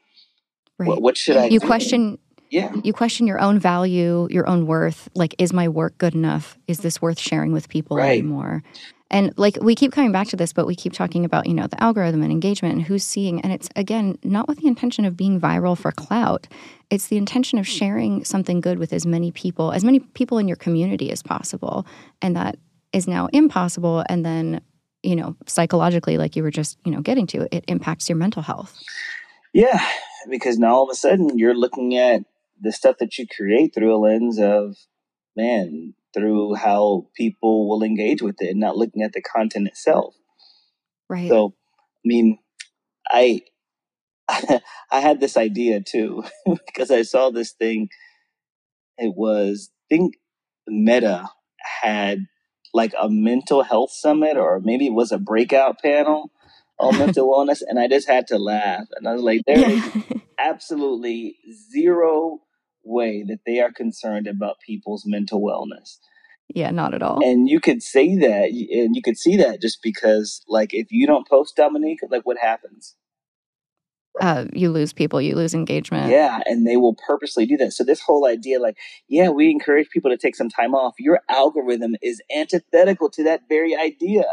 [0.77, 0.87] Right.
[0.87, 1.65] What, what should I you do?
[1.65, 2.17] question
[2.49, 2.73] yeah.
[2.83, 5.07] You question your own value, your own worth.
[5.15, 6.57] Like, is my work good enough?
[6.67, 8.09] Is this worth sharing with people right.
[8.09, 8.61] anymore?
[9.11, 11.67] And like we keep coming back to this, but we keep talking about, you know,
[11.67, 13.41] the algorithm and engagement and who's seeing.
[13.41, 16.47] And it's again not with the intention of being viral for clout.
[16.89, 20.47] It's the intention of sharing something good with as many people, as many people in
[20.47, 21.85] your community as possible.
[22.21, 22.57] And that
[22.91, 24.61] is now impossible and then
[25.03, 28.41] you know, psychologically, like you were just, you know, getting to, it impacts your mental
[28.41, 28.79] health.
[29.53, 29.83] Yeah,
[30.29, 32.23] because now all of a sudden you're looking at
[32.59, 34.77] the stuff that you create through a lens of,
[35.35, 40.15] man, through how people will engage with it and not looking at the content itself.
[41.09, 41.29] Right.
[41.29, 42.39] So, I mean,
[43.09, 43.41] I
[44.91, 46.23] I had this idea too
[46.65, 47.89] because I saw this thing.
[48.97, 50.15] It was I think
[50.67, 51.29] Meta
[51.81, 52.25] had
[52.73, 56.31] like a mental health summit or maybe it was a breakout panel
[56.79, 59.83] on mental wellness and I just had to laugh and I was like there is
[60.39, 61.35] absolutely
[61.71, 62.39] zero
[62.83, 65.97] way that they are concerned about people's mental wellness.
[66.53, 67.19] Yeah, not at all.
[67.23, 71.07] And you could say that and you could see that just because like if you
[71.07, 72.95] don't post Dominique, like what happens?
[74.19, 76.09] uh, you lose people, you lose engagement.
[76.09, 77.71] Yeah, and they will purposely do that.
[77.71, 80.95] So this whole idea, like, yeah, we encourage people to take some time off.
[80.99, 84.23] Your algorithm is antithetical to that very idea.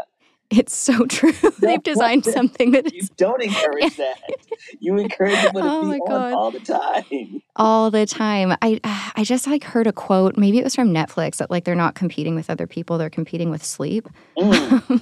[0.51, 1.31] It's so true.
[1.59, 4.17] They've designed something that you don't encourage that.
[4.79, 7.41] You encourage people to Oh be on all the time.
[7.55, 8.55] all the time.
[8.61, 8.79] I
[9.15, 10.37] I just like heard a quote.
[10.37, 13.49] Maybe it was from Netflix that like they're not competing with other people; they're competing
[13.49, 14.07] with sleep,
[14.37, 15.01] Mm.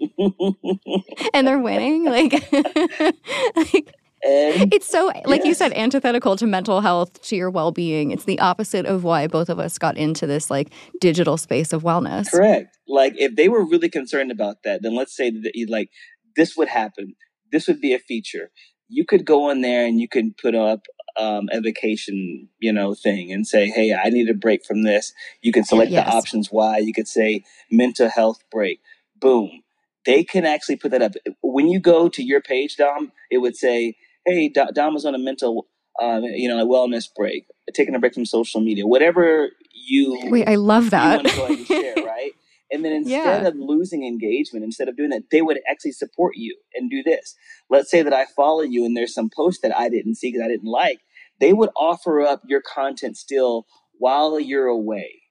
[1.34, 2.04] and they're winning.
[2.04, 7.70] Like, like and it's so like you said, antithetical to mental health, to your well
[7.70, 8.10] being.
[8.10, 11.82] It's the opposite of why both of us got into this like digital space of
[11.82, 12.30] wellness.
[12.30, 12.75] correct.
[12.88, 15.90] Like, if they were really concerned about that, then let's say that you like
[16.36, 17.14] this would happen.
[17.52, 18.50] This would be a feature.
[18.88, 20.86] You could go in there and you could put up
[21.18, 25.12] um, a vacation, you know, thing and say, "Hey, I need a break from this."
[25.42, 26.06] You can select Yes.
[26.06, 26.78] the options why.
[26.78, 28.80] You could say mental health break.
[29.20, 29.62] Boom.
[30.04, 31.12] They can actually put that up.
[31.42, 35.18] When you go to your page, Dom, it would say, "Hey, Dom was on a
[35.18, 35.66] mental,
[36.00, 40.48] um, you know, a wellness break, taking a break from social media, whatever you Wait,
[40.48, 41.16] I love you that.
[41.16, 42.32] want to go ahead and share, right?
[42.70, 43.48] And then instead Yeah.
[43.48, 47.34] of losing engagement, instead of doing that, they would actually support you and do this.
[47.70, 50.44] Let's say that I follow you and there's some post that I didn't see because
[50.44, 51.00] I didn't like.
[51.38, 53.66] They would offer up your content still
[53.98, 55.22] while you're away.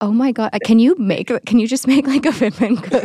[0.00, 0.50] Oh my god!
[0.52, 1.28] Uh, can you make?
[1.46, 3.04] Can you just make like a Fit Men Cook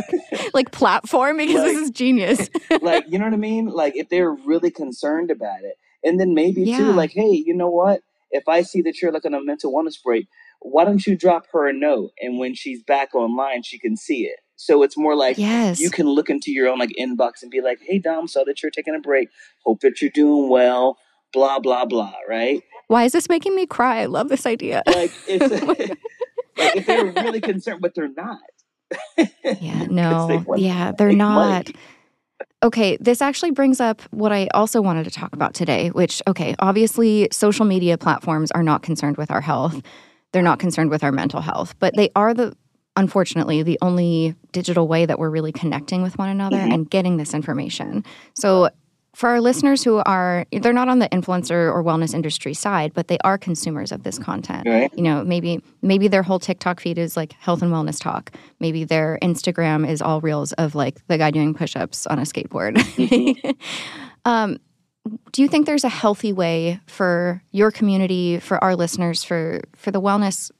[0.52, 2.50] like platform because Like- this is genius.
[2.82, 3.66] like, you know what I mean?
[3.68, 5.76] Like, if they're really concerned about it.
[6.04, 6.78] And then maybe, Yeah.
[6.78, 8.00] too, like, hey, you know what?
[8.32, 10.26] If I see that you're like on a mental wellness break,
[10.62, 12.10] why don't you drop her a note?
[12.20, 14.40] And when she's back online, she can see it.
[14.56, 15.80] So it's more like, yes.
[15.80, 18.62] you can look into your own like inbox and be like, "Hey Dom, saw that
[18.62, 19.28] you're taking a break.
[19.64, 20.98] Hope that you're doing well."
[21.32, 22.14] Blah blah blah.
[22.28, 22.62] Right?
[22.88, 24.02] Why is this making me cry?
[24.02, 24.82] I love this idea.
[24.86, 25.50] Like God.
[26.56, 28.38] like if they're really concerned, but they're not.
[29.44, 30.44] yeah no.
[30.46, 31.66] to Yeah, they're not.
[31.66, 31.74] money.
[32.62, 36.54] Okay, this actually brings up what I also wanted to talk about today, which, okay,
[36.60, 39.82] obviously social media platforms are not concerned with our health.
[40.32, 42.54] They're not concerned with our mental health, but they are the,
[42.96, 46.72] unfortunately, the only digital way that we're really connecting with one another Mhm.
[46.74, 48.04] and getting this information.
[48.34, 48.70] So,
[49.14, 53.08] for our listeners who are, they're not on the influencer or wellness industry side, but
[53.08, 54.90] they are consumers of this content Right?
[54.96, 59.18] you know maybe maybe their whole tiktok feed is like health and WellnessTok maybe their
[59.20, 62.78] instagram is all reels of like the guy doing push-ups on a skateboard
[64.24, 64.58] um,
[65.32, 69.90] do you think there's a healthy way for your community for our listeners for for
[69.90, 70.50] the wellness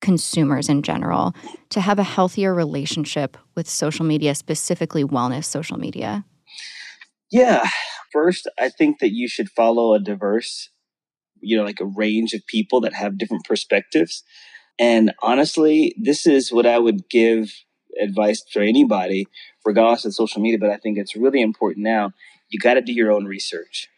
[0.00, 1.34] consumers in general
[1.70, 6.24] to have a healthier relationship with social media specifically wellness social media
[7.30, 7.68] Yeah.
[8.12, 10.70] First, I think that you should follow a diverse,
[11.40, 14.22] you know, like a range of people that have different perspectives.
[14.78, 17.52] And honestly, this is what I would give
[18.02, 19.26] advice to anybody,
[19.64, 20.58] regardless of social media.
[20.58, 22.12] But I think it's really important now.
[22.50, 23.88] You got to do your own research.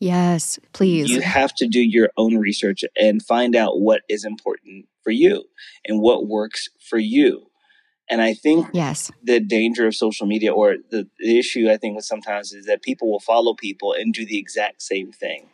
[0.00, 4.86] Yes please You have to do your own research and find out what is important
[5.02, 5.44] for you
[5.86, 7.46] and what works for you.
[8.08, 11.96] And I think yes the danger of social media or the, the issue I think
[11.96, 15.48] with sometimes is that people will follow people and do the exact same thing.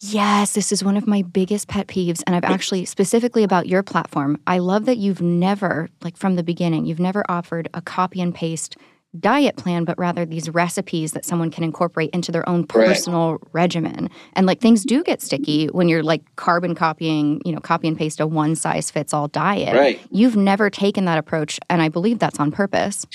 [0.00, 2.22] Yes, this is one of my biggest pet peeves.
[2.26, 6.42] And I've actually, specifically about your platform, I love that you've never, like from the
[6.42, 8.76] beginning, you've never offered a copy and paste
[9.18, 14.10] diet plan, but rather these recipes that someone can incorporate into their own personal regimen.
[14.34, 17.96] And like things do get sticky when you're like carbon copying, you know, copy and
[17.96, 19.76] paste a one size fits all diet.
[19.76, 20.00] Right.
[20.10, 21.60] You've never taken that approach.
[21.70, 23.06] And I believe that's on purpose.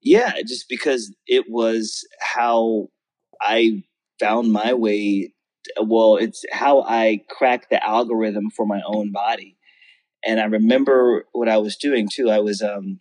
[0.00, 2.88] Yeah, just because it was how
[3.40, 3.82] I
[4.20, 5.34] found my way.
[5.80, 9.56] Well, it's how I cracked the algorithm for my own body.
[10.24, 12.30] And I remember what I was doing too.
[12.30, 13.00] I was um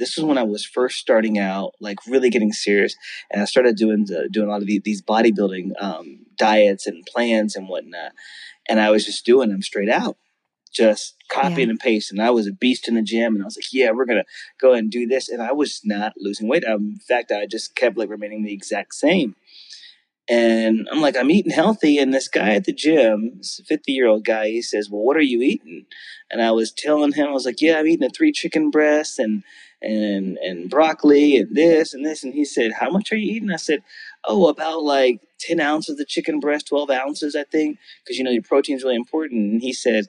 [0.00, 2.96] this was when I was first starting out, like really getting serious,
[3.30, 7.06] and I started doing the, doing a lot of the, these bodybuilding um, diets and
[7.06, 8.12] plans and whatnot.
[8.68, 10.16] And I was just doing them straight out.
[10.72, 11.72] just copying yeah.
[11.72, 12.18] and pasting.
[12.18, 14.24] I was a beast in the gym, and I was like, "Yeah, we're gonna
[14.60, 16.64] go and do this." And I was not losing weight.
[16.64, 19.36] Um, in fact, I just kept like remaining the exact same.
[20.30, 21.98] And I'm like, I'm eating healthy.
[21.98, 25.16] And this guy at the gym, this 50 year old guy, he says, Well, what
[25.16, 25.86] are you eating?
[26.30, 29.18] And I was telling him, I was like, Yeah, I'm eating a three chicken breasts
[29.18, 29.42] and
[29.82, 32.22] and and broccoli and this and this.
[32.22, 33.50] And he said, How much are you eating?
[33.50, 33.82] I said,
[34.24, 38.30] Oh, about like 10 ounces of chicken breast, 12 ounces, I think, because you know
[38.30, 39.52] your protein is really important.
[39.52, 40.06] And he said,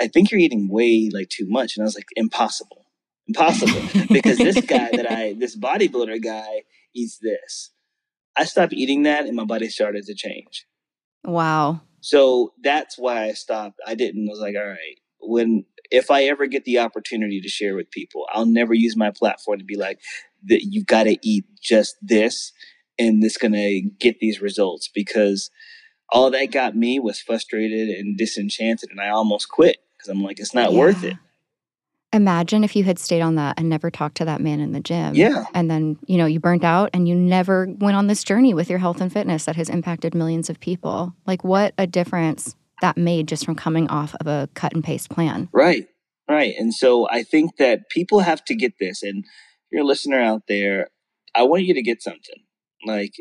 [0.00, 1.76] I think you're eating way like too much.
[1.76, 2.86] And I was like, Impossible.
[3.26, 3.80] Impossible.
[4.12, 6.62] because this guy that I, this bodybuilder guy,
[6.94, 7.70] eats this.
[8.36, 10.66] I stopped eating that and my body started to change.
[11.24, 11.82] Wow.
[12.00, 13.80] So that's why I stopped.
[13.86, 14.28] I didn't.
[14.28, 15.64] I was like, all right, when
[15.94, 19.58] if I ever get the opportunity to share with people, I'll never use my platform
[19.58, 20.00] to be like
[20.44, 20.64] that.
[20.64, 22.52] You've got to eat just this,
[22.98, 25.50] and it's gonna get these results because
[26.10, 30.40] all that got me was frustrated and disenchanted, and I almost quit because I'm like,
[30.40, 30.78] it's not yeah.
[30.78, 31.16] worth it.
[32.12, 34.78] Imagine if you had stayed on that and never talked to that man in the
[34.78, 35.16] gym.
[35.16, 35.46] Yeah.
[35.52, 38.70] And then, you know, you burnt out and you never went on this journey with
[38.70, 41.12] your health and fitness that has impacted millions of people.
[41.26, 45.10] Like, what a difference that made just from coming off of a cut and paste
[45.10, 45.48] plan.
[45.52, 45.86] Right.
[46.28, 46.54] Right.
[46.58, 49.02] And so I think that people have to get this.
[49.02, 49.24] And
[49.70, 50.88] you're a listener out there,
[51.34, 52.44] I want you to get something.
[52.86, 53.12] Like,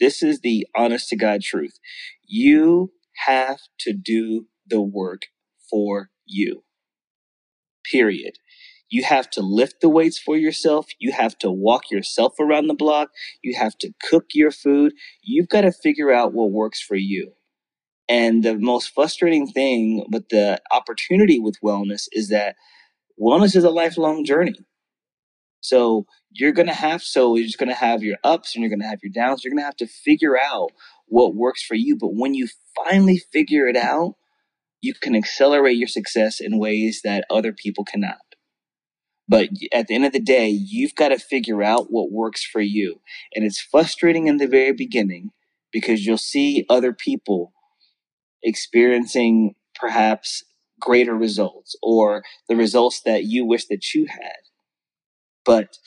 [0.00, 1.78] this is the honest to God truth.
[2.26, 2.92] You
[3.26, 5.22] have to do the work
[5.70, 6.64] for you
[7.90, 8.34] period.
[8.88, 10.86] You have to lift the weights for yourself.
[10.98, 13.08] You have to walk yourself around the block.
[13.42, 14.92] You have to cook your food.
[15.22, 17.32] You've got to figure out what works for you.
[18.12, 22.56] And the most frustrating thing with the opportunity with wellness is that
[23.18, 24.52] wellness is a lifelong journey.
[25.62, 28.68] So you're going to have, so you're just going to have your ups and you're
[28.68, 29.42] going to have your downs.
[29.42, 30.72] You're going to have to figure out
[31.06, 31.96] what works for you.
[31.96, 34.16] But when you finally figure it out,
[34.82, 38.18] you can accelerate your success in ways that other people cannot.
[39.26, 42.60] But at the end of the day, you've got to figure out what works for
[42.60, 43.00] you.
[43.34, 45.30] And it's frustrating in the very beginning
[45.72, 47.54] because you'll see other people
[48.42, 50.44] experiencing perhaps
[50.80, 54.40] greater results or the results that you wish that you had.
[55.44, 55.78] But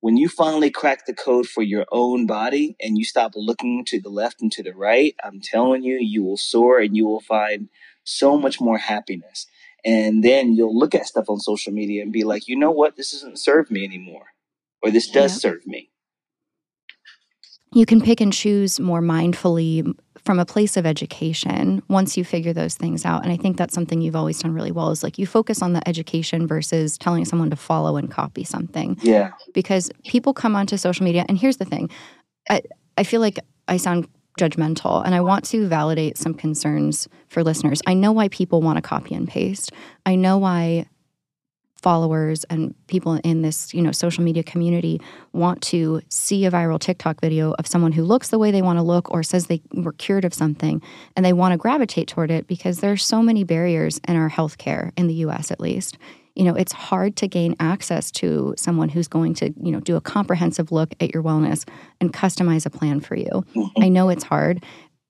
[0.00, 4.00] when you finally crack the code for your own body and you stop looking to
[4.00, 7.20] the left and to the right, I'm telling you, you will soar and you will
[7.20, 7.68] find
[8.02, 9.46] so much more happiness.
[9.84, 12.96] And then you'll look at stuff on social media and be like, you know what?
[12.96, 14.26] This doesn't serve me anymore.
[14.82, 15.89] Or this does serve me.
[17.72, 22.52] You can pick and choose more mindfully from a place of education once you figure
[22.52, 23.22] those things out.
[23.22, 25.72] And I think that's something you've always done really well is like you focus on
[25.72, 28.98] the education versus telling someone to follow and copy something.
[29.02, 29.32] Yeah.
[29.54, 31.90] Because people come onto social media, and here's the thing
[32.48, 32.62] I,
[32.98, 34.08] I feel like I sound
[34.38, 35.04] judgmental.
[35.04, 37.82] And I want to validate some concerns for listeners.
[37.86, 39.72] I know why people want to copy and paste.
[40.06, 40.86] I know why
[41.80, 45.00] followers and people in this, you know, social media community
[45.32, 48.78] want to see a viral TikTok video of someone who looks the way they want
[48.78, 50.82] to look or says they were cured of something
[51.16, 54.30] and they want to gravitate toward it because there are so many barriers in our
[54.30, 55.98] healthcare in the US at least.
[56.36, 59.96] You know it's hard to gain access to someone who's going to you know do
[59.96, 61.68] a comprehensive look at your wellness
[62.00, 63.44] and customize a plan for you.
[63.54, 63.82] Mm-hmm.
[63.82, 64.64] i know it's hard.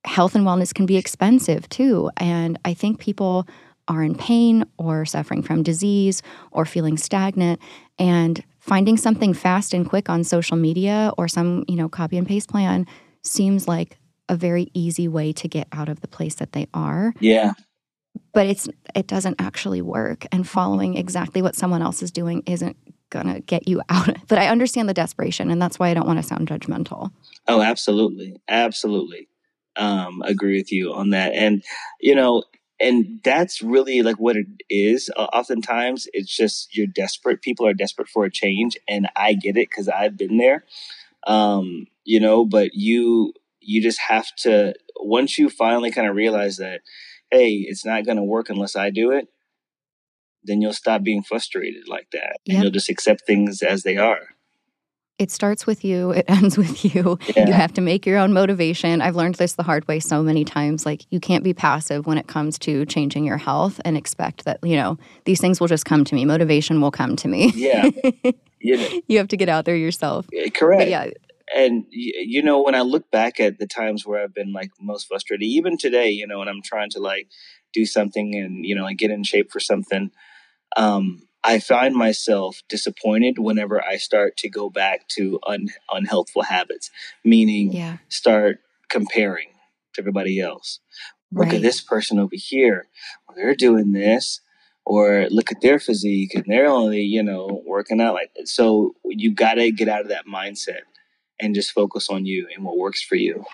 [0.07, 3.47] Health and wellness can be expensive too and i think people
[3.89, 6.23] are in pain or suffering from disease
[6.53, 7.61] or feeling stagnant
[7.99, 12.27] and finding something fast and quick on social media or some you know copy and
[12.27, 12.87] paste plan
[13.23, 17.13] seems like a very easy way to get out of the place that they are.
[17.19, 17.53] Yeah.
[18.33, 22.77] But it's it doesn't actually work and following exactly what someone else is doing isn't
[23.11, 24.17] gonna get you out.
[24.29, 27.11] But i understand the desperation and that's why i don't want to sound judgmental.
[27.49, 28.37] Oh absolutely.
[28.49, 29.29] Absolutely.
[29.77, 31.33] Um agree with you on that.
[31.35, 31.65] And
[32.01, 32.45] you know
[32.81, 37.75] and that's really like what it is uh, oftentimes it's just you're desperate people are
[37.75, 40.65] desperate for a change and i get it because i've been there
[41.27, 46.57] um you know but you you just have to once you finally kind of realize
[46.57, 46.81] that
[47.31, 49.29] hey, it's not going to work unless I do it,
[50.43, 52.39] then you'll stop being frustrated like that.
[52.45, 52.55] Yep.
[52.55, 54.35] And you'll just accept things as they are.
[55.21, 57.19] It starts with you, it ends with you.
[57.37, 57.47] Yeah.
[57.47, 59.03] You have to make your own motivation.
[59.03, 60.87] I've learned this the hard way so many times.
[60.87, 64.59] Like, you can't be passive when it comes to changing your health and expect that,
[64.65, 64.97] you know,
[65.27, 66.25] these things will just come to me.
[66.25, 67.53] Motivation will come to me.
[67.55, 67.91] Yeah.
[68.63, 70.27] You, know, you have to get out there yourself.
[70.53, 70.81] Correct.
[70.81, 71.07] But yeah,
[71.55, 75.09] and you know when i look back at the times where i've been like most
[75.09, 77.27] frustrated even today you know when i'm trying to like
[77.73, 80.11] do something and you know like get in shape for something
[80.77, 86.91] um i find myself disappointed whenever i start to go back to un- unhealthful habits
[87.25, 87.99] meaning yeah.
[88.09, 89.49] start comparing
[89.95, 90.81] to everybody else
[91.33, 91.55] Look Right.
[91.55, 92.89] at this person over here.
[93.29, 94.41] Well, they're doing this.
[94.85, 99.33] Or look at their physique and they're only, you know, working out like so you
[99.33, 100.81] gotta get out of that mindset
[101.39, 103.45] and just focus on you and what works for you.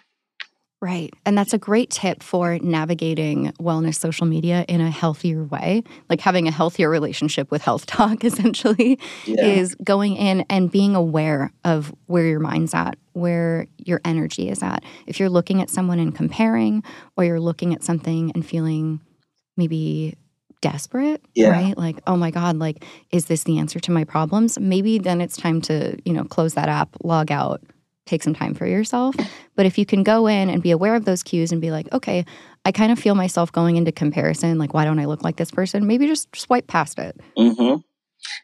[0.87, 1.13] Right.
[1.25, 5.83] And that's a great tip for navigating wellness social media in a healthier way.
[6.09, 9.45] Like having a healthier relationship with HealthTok, essentially, Yeah.
[9.47, 14.63] is going in and being aware of where your mind's at, where your energy is
[14.63, 14.85] at.
[15.09, 16.85] If you're looking at someone and comparing,
[17.17, 19.01] or you're looking at something and feeling
[19.57, 20.15] maybe
[20.61, 21.49] desperate, Yeah.
[21.51, 21.77] right?
[21.77, 24.57] Like, oh my God, like, is this the answer to my problems?
[24.61, 27.61] Maybe then it's time to, you know, close that app, log out,
[28.07, 29.15] take some time for yourself.
[29.57, 31.93] But if you can go in and be aware of those cues and be like,
[31.93, 32.25] okay,
[32.65, 34.59] I kind of feel myself going into comparison.
[34.59, 35.87] Like, why don't I look like this person?
[35.87, 37.21] Maybe just swipe past it.
[37.37, 37.81] Mm-hmm.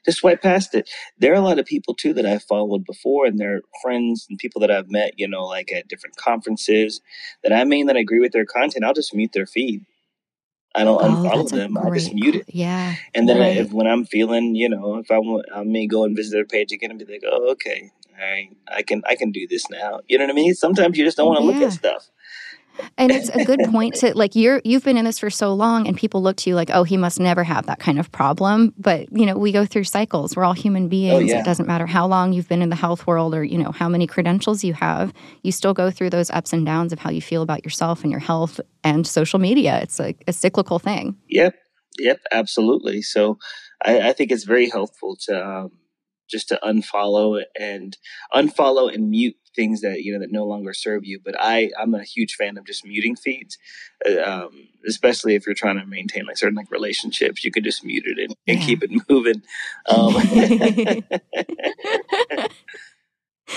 [0.04, 0.88] Just swipe past it.
[1.18, 4.38] There are a lot of people too that I've followed before, and they're friends and
[4.38, 7.00] people that I've met, you know, like at different conferences
[7.42, 8.84] that I may not agree with their content.
[8.84, 9.84] I'll just mute their feed.
[10.74, 11.76] I don't unfollow Oh, a them.
[11.76, 12.44] I just great mute it.
[12.48, 12.94] Yeah.
[13.14, 13.56] And then Right.
[13.58, 16.46] if when I'm feeling, you know, if I want, I may go and visit their
[16.46, 20.00] page again and be like, oh, okay, right, I can, I can do this now.
[20.08, 20.54] You know what I mean?
[20.54, 22.10] Sometimes you just don't want to look at stuff.
[22.96, 25.86] And it's a good point to like you're you've been in this for so long
[25.86, 28.72] and people look to you like, oh, he must never have that kind of problem.
[28.78, 30.36] But you know, we go through cycles.
[30.36, 31.14] We're all human beings.
[31.14, 31.40] Oh, yeah.
[31.40, 33.88] It doesn't matter how long you've been in the health world or, you know, how
[33.88, 35.12] many credentials you have.
[35.42, 38.10] You still go through those ups and downs of how you feel about yourself and
[38.10, 39.80] your health and social media.
[39.82, 41.16] It's like a cyclical thing.
[41.28, 41.54] Yep,
[41.98, 43.02] yep, absolutely.
[43.02, 43.38] So
[43.84, 45.72] I, I think it's very helpful to um,
[46.33, 47.97] just to unfollow and
[48.35, 51.20] unfollow and mute things that you know that no longer serve you.
[51.24, 53.57] But I I'm a huge fan of just muting feeds,
[54.09, 57.45] uh, um, especially if you're trying to maintain like certain like relationships.
[57.45, 58.64] You could just mute it and, and Yeah.
[58.66, 59.43] keep it moving.
[59.89, 60.14] Um,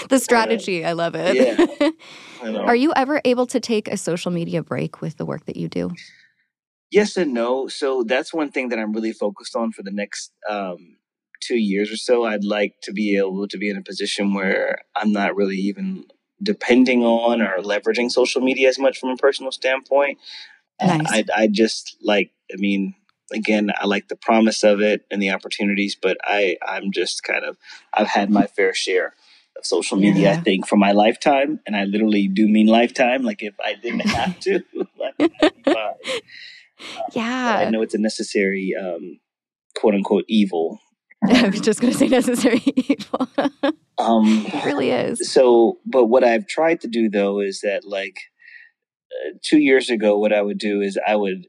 [0.10, 1.38] the strategy, I love it.
[1.38, 1.66] yeah.
[2.44, 2.66] I know.
[2.66, 5.68] Are you ever able to take a social media break with the work that you
[5.68, 5.92] do?
[6.92, 7.68] Yes and no.
[7.68, 10.98] So that's one thing that I'm really focused on for the next um,
[11.42, 12.26] two years or so.
[12.26, 16.06] I'd like to be able to be in a position where I'm not really even
[16.44, 20.20] depending on or leveraging social media as much from a personal standpoint.
[20.80, 21.08] Uh, Nice.
[21.10, 22.96] I, I just like, I mean,
[23.32, 27.46] again, I like the promise of it and the opportunities, but I, I'm just kind
[27.46, 27.58] of,
[27.94, 29.14] I've had my fair share
[29.58, 31.62] of social media, I think, for my lifetime.
[31.66, 33.24] And I literally do mean lifetime.
[33.24, 34.60] Like if I didn't have to,
[35.00, 35.16] like,
[35.64, 35.94] fine.
[37.60, 39.20] But I know it's a necessary, um,
[39.76, 40.80] quote unquote, evil.
[41.30, 43.28] I was just going to say necessary evil.
[43.98, 45.32] Um, it really is.
[45.32, 48.18] so, but what I've tried to do though is that, like,
[49.10, 51.48] uh, two years ago, what I would do is I would,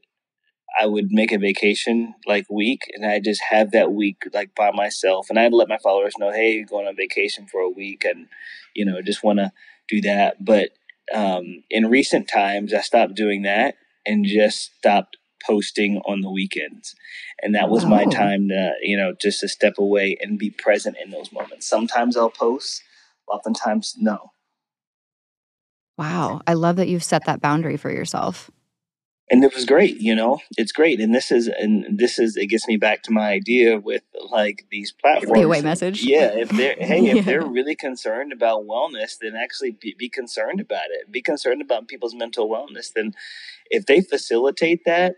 [0.79, 4.71] I would make a vacation like week, and I just have that week like by
[4.71, 8.27] myself, and I'd let my followers know, hey, going on vacation for a week, and
[8.73, 9.51] you know, just want to
[9.89, 10.37] do that.
[10.39, 10.69] But
[11.13, 13.75] um, in recent times, I stopped doing that
[14.05, 15.17] and just stopped
[15.47, 16.95] posting on the weekends,
[17.41, 20.97] and that was my time to, you know, just to step away and be present
[21.03, 21.67] in those moments.
[21.67, 22.83] Sometimes I'll post,
[23.27, 24.31] oftentimes no.
[25.97, 26.41] Wow.
[26.45, 28.51] I love that you've set that boundary for yourself.
[29.29, 32.47] And it was great you know it's great and this is and this is it
[32.47, 36.03] gets me back to my idea with like these platforms away message.
[36.03, 37.15] yeah if they're hey Yeah.
[37.17, 41.61] if they're really concerned about wellness then actually be, be concerned about it be concerned
[41.61, 43.13] about people's mental wellness then
[43.69, 45.15] if they facilitate that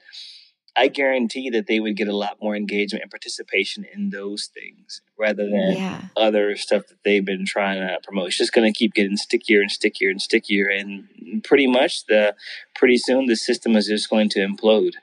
[0.76, 5.02] i guarantee that they would get a lot more engagement and participation in those things
[5.18, 6.02] rather than Yeah.
[6.16, 8.28] other stuff that they've been trying to promote.
[8.28, 12.36] It's just going to keep getting stickier and stickier and stickier, and pretty much the
[12.76, 14.94] pretty soon the system is just going to implode.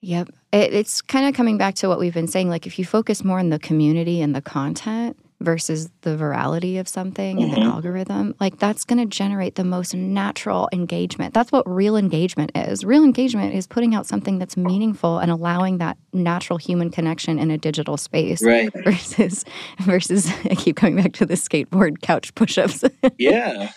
[0.00, 0.28] Yep.
[0.52, 2.48] It, it's kind of coming back to what we've been saying.
[2.48, 6.88] Like, if you focus more on the community and the content versus the virality of
[6.88, 7.64] something and the Mhm.
[7.72, 11.32] algorithm, like, that's going to generate the most natural engagement.
[11.32, 12.84] That's what real engagement is.
[12.84, 17.50] Real engagement is putting out something that's meaningful and allowing that natural human connection in
[17.52, 18.42] a digital space.
[18.42, 18.68] Right?
[18.84, 19.44] Versus,
[19.80, 22.82] versus, I keep coming back to the skateboard couch push-ups.
[23.16, 23.70] Yeah.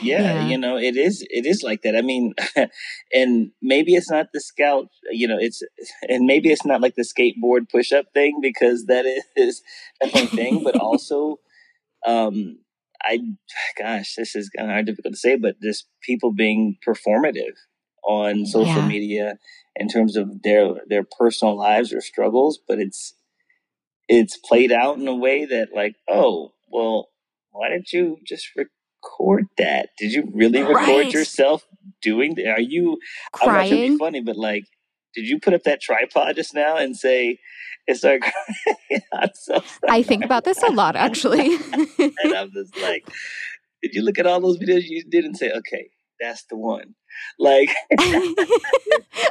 [0.00, 0.40] Yeah, Yeah.
[0.40, 1.96] you know, it is it is like that.
[1.96, 2.34] I mean,
[3.12, 5.62] and maybe it's not the scout, you know, it's
[6.08, 9.04] and maybe it's not like the skateboard push up thing because that
[9.36, 9.62] is
[10.02, 11.38] a thing, but also
[12.06, 12.58] um
[13.02, 13.20] I
[13.78, 17.56] gosh, this is kind of difficult to say, but just people being performative
[18.04, 18.88] on social Yeah.
[18.88, 19.38] media
[19.76, 23.14] in terms of their their personal lives or struggles, but it's
[24.08, 27.10] it's played out in a way that like, oh, well,
[27.52, 28.48] why didn't you just
[29.02, 29.90] record that?
[29.98, 31.12] Did you really record Right.
[31.12, 31.64] yourself
[32.02, 32.48] doing that?
[32.48, 32.98] Are you
[33.34, 33.98] I'm not trying to be Crying.
[33.98, 34.64] funny, but like,
[35.14, 37.38] did you put up that tripod just now and say
[37.88, 38.20] crying?
[39.12, 39.62] I'm so.
[39.88, 41.56] I think about this a lot, actually.
[41.72, 43.04] and I'm just like,
[43.82, 45.88] did you look at all those videos you did and say, okay,
[46.20, 46.94] that's the one.
[47.38, 47.70] Like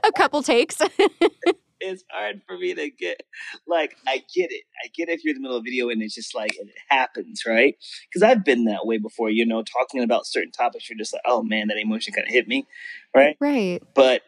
[0.04, 0.82] a couple takes.
[1.80, 3.22] It's hard for me to get
[3.68, 4.64] like I get it.
[4.84, 6.56] I get it if you're in the middle of a video and it's just like
[6.56, 7.76] it happens, right?
[8.10, 11.22] Because I've been that way before, you know, talking about certain topics, you're just like,
[11.26, 12.66] oh man, that emotion kind of hit me,
[13.16, 13.36] right?
[13.40, 13.82] Right.
[13.94, 14.22] But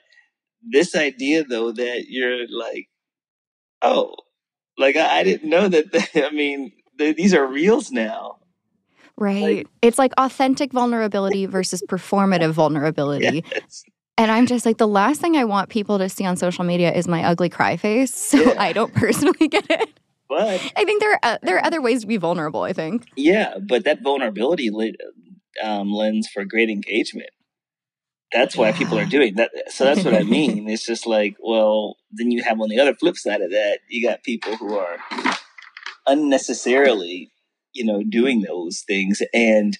[0.62, 2.90] this idea though that you're like,
[3.82, 4.16] oh,
[4.78, 6.10] like I, I didn't know that.
[6.16, 8.38] I mean, these are reels now.
[9.18, 9.58] Right.
[9.58, 13.44] Like, it's like authentic vulnerability versus performative vulnerability.
[13.52, 13.84] Yes.
[14.22, 16.94] And I'm just like, the last thing I want people to see on social media
[16.94, 18.12] is my ugly cry face.
[18.32, 18.62] So yeah.
[18.62, 20.00] I don't personally get it.
[20.30, 23.08] But I think there are, uh, there are other ways to be vulnerable, I think.
[23.18, 24.70] Yeah, but that vulnerability
[25.62, 27.32] um, lends for great engagement.
[28.32, 28.78] That's why yeah.
[28.78, 29.50] people are doing that.
[29.70, 30.70] So that's what I mean.
[30.70, 34.08] It's just like, well, then you have on the other flip side of that, you
[34.08, 34.98] got people who are
[36.06, 37.32] unnecessarily,
[37.74, 39.22] you know, doing those things.
[39.34, 39.78] And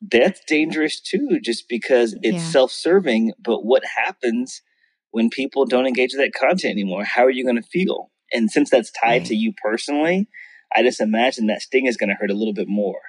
[0.00, 2.50] that's dangerous too, just because it's yeah.
[2.50, 3.32] self serving.
[3.38, 4.62] But what happens
[5.10, 7.04] when people don't engage with that content anymore?
[7.04, 8.10] How are you going to feel?
[8.32, 9.26] And since that's tied right.
[9.26, 10.28] to you personally,
[10.74, 13.00] I just imagine that sting is going to hurt a little bit more.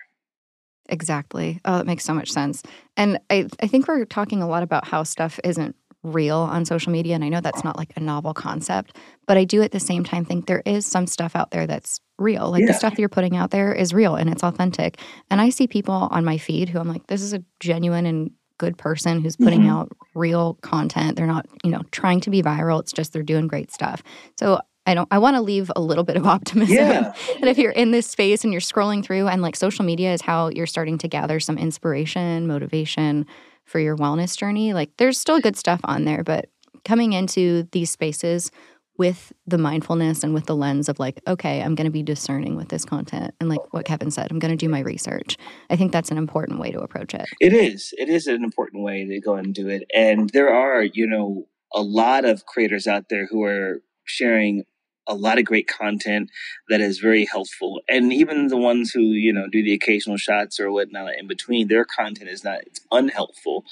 [0.89, 1.59] Exactly.
[1.63, 2.63] Oh, that makes so much sense.
[2.97, 6.91] And I, I think we're talking a lot about how stuff isn't real on social
[6.91, 7.15] media.
[7.15, 8.97] And I know that's not like a novel concept,
[9.27, 11.99] but I do at the same time think there is some stuff out there that's
[12.17, 12.51] real.
[12.51, 12.67] Like yeah.
[12.67, 14.99] the stuff that you're putting out there is real and it's authentic.
[15.29, 18.31] And I see people on my feed who I'm like, this is a genuine and
[18.57, 19.71] good person who's putting mm-hmm.
[19.71, 21.17] out real content.
[21.17, 22.79] They're not, you know, trying to be viral.
[22.79, 24.03] It's just they're doing great stuff.
[24.39, 27.13] So I don't I want to leave a little bit of optimism yeah.
[27.39, 30.21] that if you're in this space and you're scrolling through and like social media is
[30.21, 33.25] how you're starting to gather some inspiration, motivation,
[33.65, 34.73] for your wellness journey.
[34.73, 36.49] Like there's still good stuff on there, but
[36.83, 38.51] coming into these spaces
[38.97, 42.55] with the mindfulness and with the lens of like, okay, I'm going to be discerning
[42.55, 43.33] with this content.
[43.39, 45.37] And like what Kevin said, I'm going to do my research.
[45.69, 47.25] I think that's an important way to approach it.
[47.39, 47.93] It is.
[47.97, 49.83] It is an important way to go and do it.
[49.95, 54.65] And there are, you know, a lot of creators out there who are sharing
[55.11, 56.31] a lot of great content
[56.69, 57.81] that is very helpful.
[57.89, 61.67] And even the ones who, you know, do the occasional shots or whatnot in between,
[61.67, 63.65] their content is not it's unhelpful.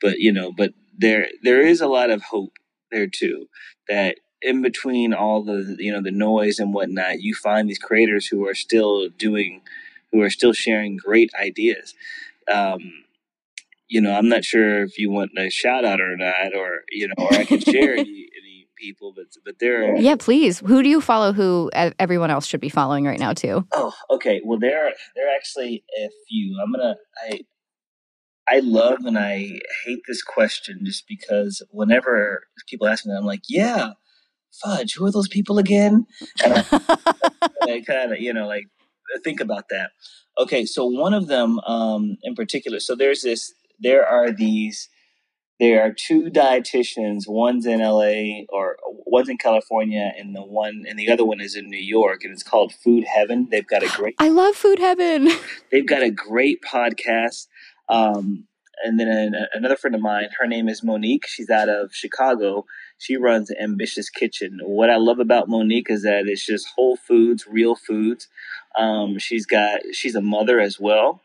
[0.00, 2.54] But, you know, but there there is a lot of hope
[2.90, 3.48] there too.
[3.88, 8.26] That in between all the you know, the noise and whatnot, you find these creators
[8.26, 9.60] who are still doing
[10.12, 11.94] who are still sharing great ideas.
[12.50, 13.04] Um,
[13.88, 17.08] you know, I'm not sure if you want a shout out or not, or you
[17.08, 17.96] know, or I can share
[18.76, 19.96] people, but but there.
[19.96, 20.60] Yeah, please.
[20.60, 21.32] Who do you follow?
[21.32, 23.66] Who everyone else should be following right now too?
[23.72, 24.40] Oh, okay.
[24.44, 26.58] Well, there are there are actually a few.
[26.62, 26.96] I'm gonna
[27.28, 27.40] I
[28.48, 33.42] I love and I hate this question just because whenever people ask me, I'm like,
[33.48, 33.92] yeah,
[34.62, 34.94] fudge.
[34.94, 36.06] Who are those people again?
[36.44, 36.64] And I,
[37.62, 38.66] I kind of you know like
[39.24, 39.90] think about that.
[40.38, 42.80] Okay, so one of them um, in particular.
[42.80, 43.52] So there's this.
[43.78, 44.88] There are these
[45.58, 47.22] there are two dietitians.
[47.26, 48.76] One's in LA or
[49.06, 52.32] one's in California, and the one and the other one is in New York, and
[52.32, 53.48] it's called Food Heaven.
[53.50, 54.16] They've got a great.
[54.18, 55.30] I love Food Heaven.
[55.72, 57.46] They've got a great podcast.
[57.88, 58.46] Um,
[58.84, 61.26] and then an, another friend of mine, her name is Monique.
[61.26, 62.66] She's out of Chicago.
[62.98, 64.58] She runs Ambitious Kitchen.
[64.62, 68.28] What I love about Monique is that it's just whole foods, real foods.
[68.78, 71.22] Um, she's got she's a mother as well.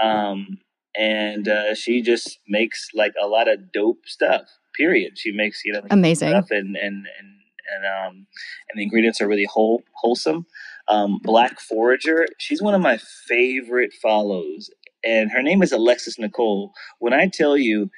[0.00, 0.58] Um,
[0.96, 4.42] and uh, she just makes like a lot of dope stuff.
[4.76, 5.18] Period.
[5.18, 7.28] She makes you know amazing stuff, and and and
[7.74, 8.26] and um
[8.68, 10.46] and the ingredients are really whole wholesome.
[10.88, 14.70] Um, Black Forager, she's one of my favorite follows,
[15.04, 16.72] and her name is Alexis Nicole.
[16.98, 17.90] When I tell you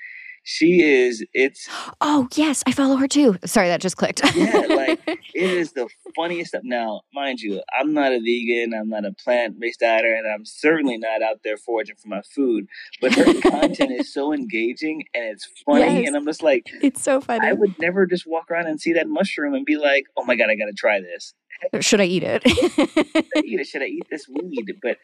[0.51, 1.69] she is it's
[2.01, 3.37] oh yes i follow her too.
[3.45, 4.21] Sorry that just clicked.
[4.35, 6.63] Yeah like it is the funniest stuff.
[6.65, 10.99] Now mind you i'm not a vegan i'm not a plant-based dieter and i'm certainly
[10.99, 12.67] not out there foraging for my food
[13.01, 16.09] but her content is so engaging and it's funny yes.
[16.09, 17.47] and i'm just like it's so funny.
[17.47, 20.35] I would never just walk around and see that mushroom and be like oh my
[20.35, 21.33] god i gotta try this.
[21.81, 22.43] Should i eat it?
[22.49, 22.63] Should
[23.37, 23.67] I eat it?
[23.67, 24.79] Should i eat this weed?
[24.83, 24.97] But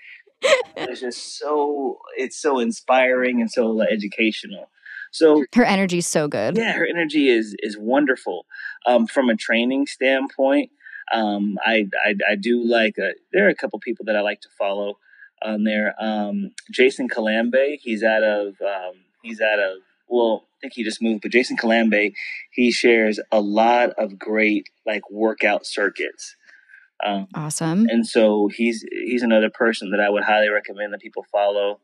[0.76, 4.70] it's just so it's so inspiring and so educational
[5.12, 6.56] so her energy is so good.
[6.56, 8.46] Yeah, her energy is is wonderful.
[8.86, 10.70] Um, from a training standpoint,
[11.12, 14.40] um, I, I, I do like a, there are a couple people that I like
[14.42, 14.98] to follow
[15.42, 15.94] on there.
[16.00, 19.78] Um, Jason Calambe, he's out of um, he's out of
[20.08, 22.12] well, I think he just moved, but Jason Calambe,
[22.52, 26.36] he shares a lot of great like workout circuits.
[27.04, 27.86] Um, awesome.
[27.88, 31.80] And so he's he's another person that I would highly recommend that people follow.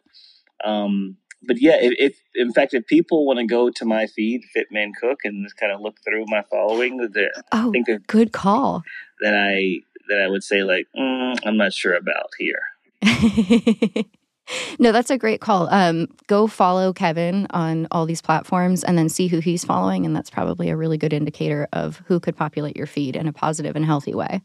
[0.65, 1.17] Um,
[1.47, 4.69] but yeah, if, if, in fact if people want to go to my feed, Fit
[4.71, 8.33] Men Cook, and just kind of look through my following, oh, I think a good
[8.33, 8.83] call.
[9.21, 12.61] That I that I would say like mm, I'm not sure about here.
[14.79, 15.69] no, that's a great call.
[15.73, 20.07] Um, go follow Kevin on all these platforms and then see who he's following.
[20.07, 23.33] And that's probably a really good indicator of who could populate your feed in a
[23.33, 24.43] positive and healthy way.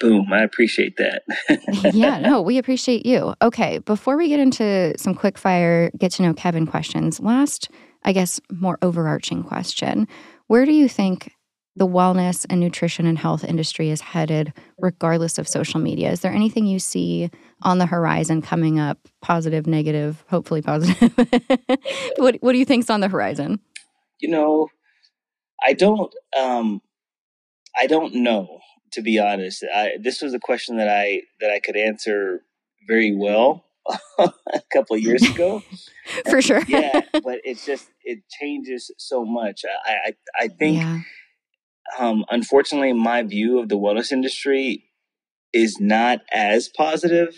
[0.00, 0.32] Boom.
[0.32, 1.22] I appreciate that.
[1.94, 3.34] yeah, no, we appreciate you.
[3.42, 7.68] Okay, before we get into some quick fire get to know Kevin questions, last,
[8.04, 10.06] I guess, more overarching question.
[10.48, 11.32] Where do you think
[11.74, 16.10] the wellness and nutrition and health industry is headed, regardless of social media?
[16.10, 17.30] Is there anything you see
[17.62, 21.12] on the horizon coming up, positive, negative, hopefully positive?
[22.16, 23.60] what, what do you think's on the horizon?
[24.20, 24.68] You know,
[25.64, 26.14] I don't.
[26.38, 26.80] Um,
[27.78, 28.60] I don't know
[28.92, 29.64] to be honest.
[29.74, 32.42] I, this was a question that I that I could answer
[32.86, 33.64] very well
[34.18, 34.32] a
[34.72, 35.62] couple of years ago.
[36.30, 36.62] For sure.
[36.68, 39.62] yeah, but it's just it changes so much.
[39.86, 40.14] I I,
[40.44, 41.00] I think yeah.
[41.98, 44.84] um, unfortunately my view of the wellness industry
[45.52, 47.34] is not as positive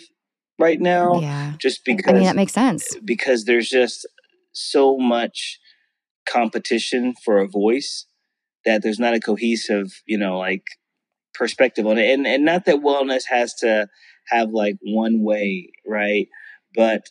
[0.57, 1.19] right now.
[1.19, 1.53] Yeah.
[1.57, 2.95] Just because I mean that makes sense.
[3.03, 4.07] Because there's just
[4.51, 5.59] so much
[6.27, 8.05] competition for a voice
[8.65, 10.63] that there's not a cohesive, you know, like
[11.33, 12.11] perspective on it.
[12.11, 13.87] And and not that wellness has to
[14.27, 16.27] have like one way, right?
[16.75, 17.09] But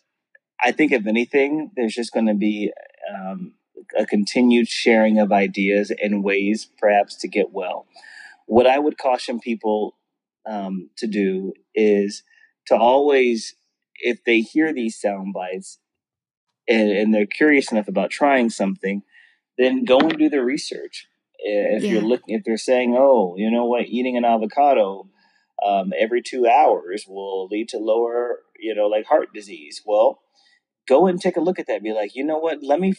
[0.63, 2.73] I think if anything, there's just going to be
[3.15, 3.55] um,
[3.97, 7.87] a continued sharing of ideas and ways, perhaps, to get well.
[8.47, 9.97] What I would caution people
[10.47, 12.23] um, to do is
[12.67, 13.55] to always,
[13.97, 15.79] if they hear these sound bites
[16.69, 19.03] and, and they're curious enough about trying something,
[19.59, 21.07] then go and do the research
[21.39, 21.93] if yeah.
[21.93, 25.09] you're looking, if they're saying, "Oh, you know what, eating an avocado
[25.65, 30.21] um, every two hours will lead to lower, you know, like heart disease," well,
[30.89, 31.83] go and take a look at that.
[31.83, 32.63] Be like, you know what?
[32.63, 32.95] Let me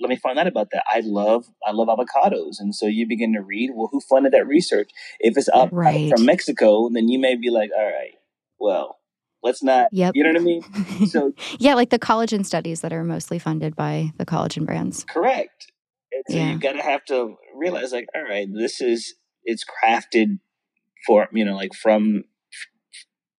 [0.00, 0.84] let me find out about that.
[0.88, 3.70] I love I love avocados, and so you begin to read.
[3.74, 4.90] Well, who funded that research?
[5.20, 6.10] If it's up right.
[6.10, 8.14] from Mexico, then you may be like, all right,
[8.58, 8.98] well,
[9.42, 9.88] let's not.
[9.92, 10.14] Yep.
[10.14, 10.62] You know what I mean?
[11.08, 15.04] So yeah, like the collagen studies that are mostly funded by the collagen brands.
[15.04, 15.70] Correct.
[16.28, 16.52] So yeah.
[16.52, 19.14] you gotta have to realize like, all right, this is
[19.44, 20.38] it's crafted
[21.06, 22.24] for you know, like from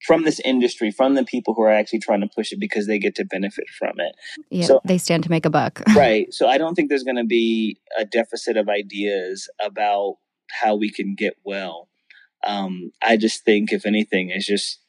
[0.06, 2.98] from this industry, from the people who are actually trying to push it because they
[2.98, 4.16] get to benefit from it.
[4.50, 5.84] Yeah, so, they stand to make a buck.
[5.96, 6.34] right.
[6.34, 10.16] So I don't think there's going to be a deficit of ideas about
[10.50, 11.90] how we can get well.
[12.44, 14.80] Um, I just think, if anything, it's just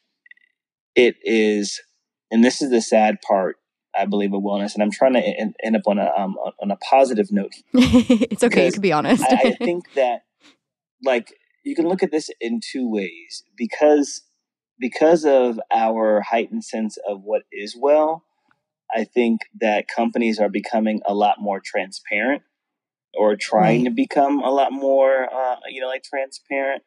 [0.95, 1.79] it is,
[2.31, 3.57] and this is the sad part.
[3.95, 6.71] I believe of wellness, and I'm trying to end, end up on a um, on
[6.71, 7.53] a positive note.
[7.73, 9.23] it's okay, you can be honest.
[9.23, 10.21] I, I think that
[11.03, 11.33] like
[11.63, 14.23] you can look at this in two ways because
[14.79, 18.23] because of our heightened sense of what is well.
[18.93, 22.41] I think that companies are becoming a lot more transparent,
[23.13, 23.89] or trying right.
[23.89, 26.83] to become a lot more, uh, you know, like transparent.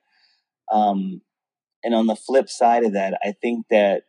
[0.70, 1.22] Um,
[1.82, 4.02] and on the flip side of that, I think that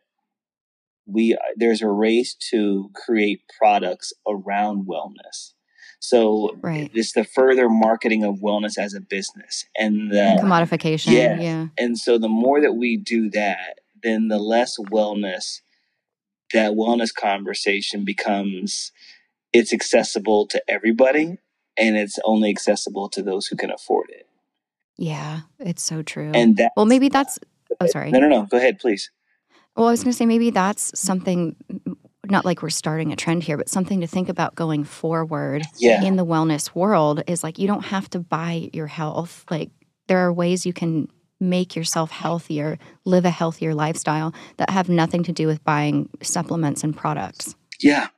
[1.06, 5.52] we there's a race to create products around wellness.
[5.98, 6.90] So right.
[6.94, 11.12] it's the further marketing of wellness as a business and the commodification.
[11.12, 11.40] Yeah.
[11.40, 11.66] yeah.
[11.78, 15.60] And so the more that we do that, then the less wellness
[16.52, 18.92] that wellness conversation becomes
[19.52, 21.38] it's accessible to everybody
[21.76, 24.28] and it's only accessible to those who can afford it.
[24.96, 26.30] Yeah, it's so true.
[26.34, 27.38] And that Well, maybe that's
[27.80, 28.10] Oh, sorry.
[28.10, 28.46] No, no, no.
[28.46, 29.10] Go ahead, please.
[29.76, 31.54] Well, I was going to say maybe that's something,
[32.24, 36.02] not like we're starting a trend here, but something to think about going forward yeah.
[36.02, 39.44] in the wellness world is like you don't have to buy your health.
[39.50, 39.70] Like
[40.08, 41.08] there are ways you can
[41.38, 46.82] make yourself healthier, live a healthier lifestyle that have nothing to do with buying supplements
[46.82, 47.54] and products.
[47.80, 48.08] Yeah.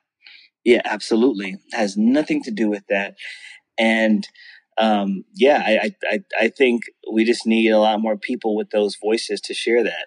[0.65, 1.57] Yeah, absolutely.
[1.73, 3.17] It has nothing to do with that.
[3.79, 4.29] And
[4.77, 6.83] um, yeah, I, I, I think
[7.13, 10.07] we just need a lot more people with those voices to share that.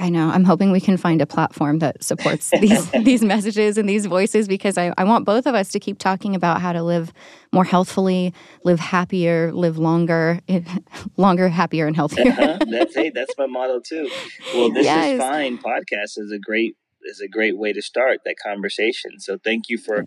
[0.00, 0.30] I know.
[0.30, 4.48] I'm hoping we can find a platform that supports these these messages and these voices
[4.48, 7.12] because I, I want both of us to keep talking about how to live
[7.52, 8.32] more healthfully,
[8.64, 10.40] live happier, live longer,
[11.16, 12.32] longer, happier, and healthier.
[12.32, 12.58] uh-huh.
[12.70, 14.08] That's hey, that's my motto too.
[14.54, 15.14] Well, this yes.
[15.14, 15.58] is fine.
[15.58, 19.18] Podcast is a great is a great way to start that conversation.
[19.18, 20.06] So thank you for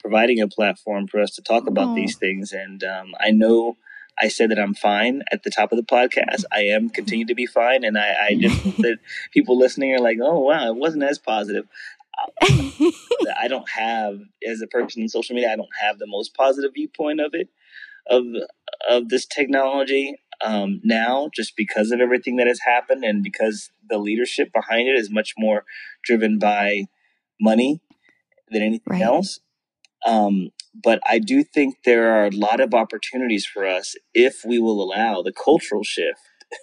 [0.00, 1.94] providing a platform for us to talk about oh.
[1.94, 2.52] these things.
[2.52, 3.76] And um, I know
[4.18, 6.44] I said that I'm fine at the top of the podcast.
[6.52, 8.98] I am continue to be fine, and I, I just that
[9.32, 11.66] people listening are like, "Oh wow, it wasn't as positive."
[12.42, 16.72] I don't have, as a person in social media, I don't have the most positive
[16.74, 17.48] viewpoint of it,
[18.08, 18.24] of
[18.88, 23.98] of this technology um, now, just because of everything that has happened, and because the
[23.98, 25.64] leadership behind it is much more
[26.02, 26.86] driven by
[27.40, 27.80] money
[28.50, 29.02] than anything right.
[29.02, 29.40] else.
[30.06, 30.50] Um,
[30.82, 34.82] but I do think there are a lot of opportunities for us if we will
[34.82, 36.20] allow the cultural shift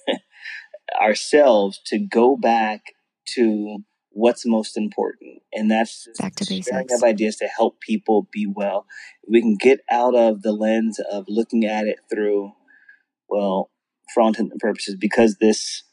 [1.02, 2.94] ourselves to go back
[3.36, 6.94] to what's most important, and that's Back to sharing basics.
[7.02, 8.86] of ideas to help people be well.
[9.28, 12.52] We can get out of the lens of looking at it through,
[13.28, 13.72] well,
[14.14, 15.84] for all intents and purposes, because this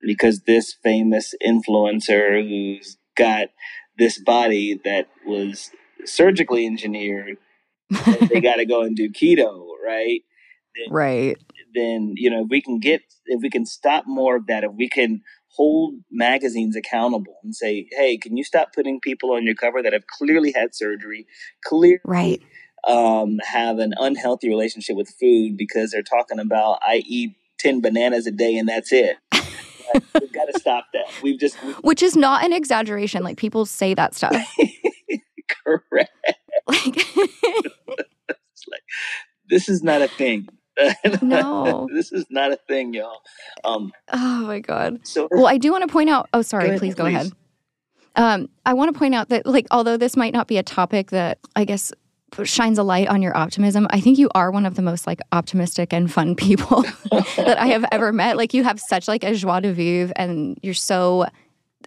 [0.00, 3.48] because this famous influencer who's got
[3.98, 5.70] this body that was
[6.04, 7.36] surgically engineered,
[7.90, 10.20] they got to go and do keto, right?
[10.76, 11.36] Then, right.
[11.74, 14.72] then you know if we can get if we can stop more of that, if
[14.76, 19.54] we can hold magazines accountable and say, hey, can you stop putting people on your
[19.54, 21.26] cover that have clearly had surgery,
[21.64, 22.40] clearly Right.
[22.86, 28.26] um, have an unhealthy relationship with food because they're talking about I eat ten bananas
[28.26, 29.16] a day and that's it.
[30.20, 31.06] We've got to stop that.
[31.22, 33.24] We've just we, Which is not an exaggeration.
[33.24, 34.36] Like people say that stuff.
[35.64, 36.10] correct.
[36.68, 37.06] Like
[39.48, 40.48] this is not a thing.
[41.22, 41.88] No.
[41.94, 43.20] this is not a thing, y'all.
[43.64, 45.06] Um, oh my god.
[45.06, 46.28] so Well, I do want to point out.
[46.32, 46.70] Oh, sorry.
[46.70, 47.14] Go please go please.
[47.14, 47.32] ahead.
[48.16, 51.10] Um, I want to point out that, like, although this might not be a topic
[51.10, 51.92] that I guess
[52.42, 55.20] shines a light on your optimism, I think you are one of the most like
[55.32, 56.82] optimistic and fun people
[57.36, 58.36] that I have ever met.
[58.36, 61.26] Like, you have such like a joie de vivre, and you're so.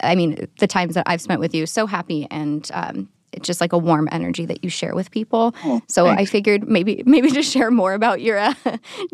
[0.01, 2.69] I mean, the times that I've spent with you, so happy and.
[2.73, 3.09] Um,
[3.41, 5.55] just like a warm energy that you share with people.
[5.63, 8.53] Oh, So I figured maybe maybe just share more about your uh,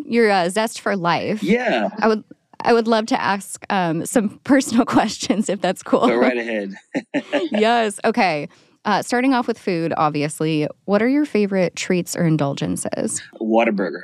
[0.05, 1.43] your uh, zest for life.
[1.43, 2.23] yeah, I would
[2.61, 6.07] I would love to ask um, some personal questions if that's cool.
[6.07, 6.73] go right ahead.
[7.51, 7.99] yes.
[8.03, 8.49] Okay.
[8.85, 13.21] Uh, starting off with food, obviously, what are your favorite treats or indulgences?
[13.41, 14.03] Whataburger.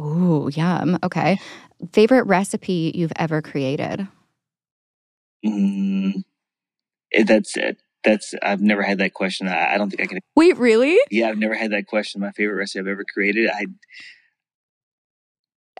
[0.00, 0.98] Ooh, yum.
[1.02, 1.38] Okay.
[1.92, 4.08] Favorite recipe you've ever created?
[5.44, 6.22] Mm,
[7.12, 7.76] eh, that's it.
[8.08, 9.48] That's I've never had that question.
[9.48, 10.20] I, I don't think I can.
[10.34, 10.98] Wait, really?
[11.10, 12.22] Yeah, I've never had that question.
[12.22, 13.50] My favorite recipe I've ever created.
[13.52, 13.66] I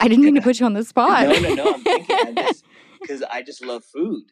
[0.00, 1.26] I didn't mean to put you on the spot.
[1.26, 1.74] no, no, no.
[1.74, 2.64] I'm thinking I just
[3.00, 4.24] because I just love food.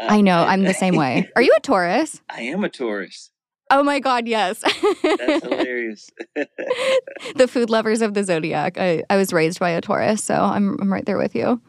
[0.00, 0.42] Uh, I know.
[0.42, 1.30] I'm the same way.
[1.34, 2.20] Are you a Taurus?
[2.30, 3.30] I am a Taurus.
[3.70, 4.60] Oh my God, yes.
[5.02, 6.10] That's hilarious.
[7.36, 8.76] the food lovers of the zodiac.
[8.78, 11.62] I, I was raised by a Taurus, so I'm, I'm right there with you.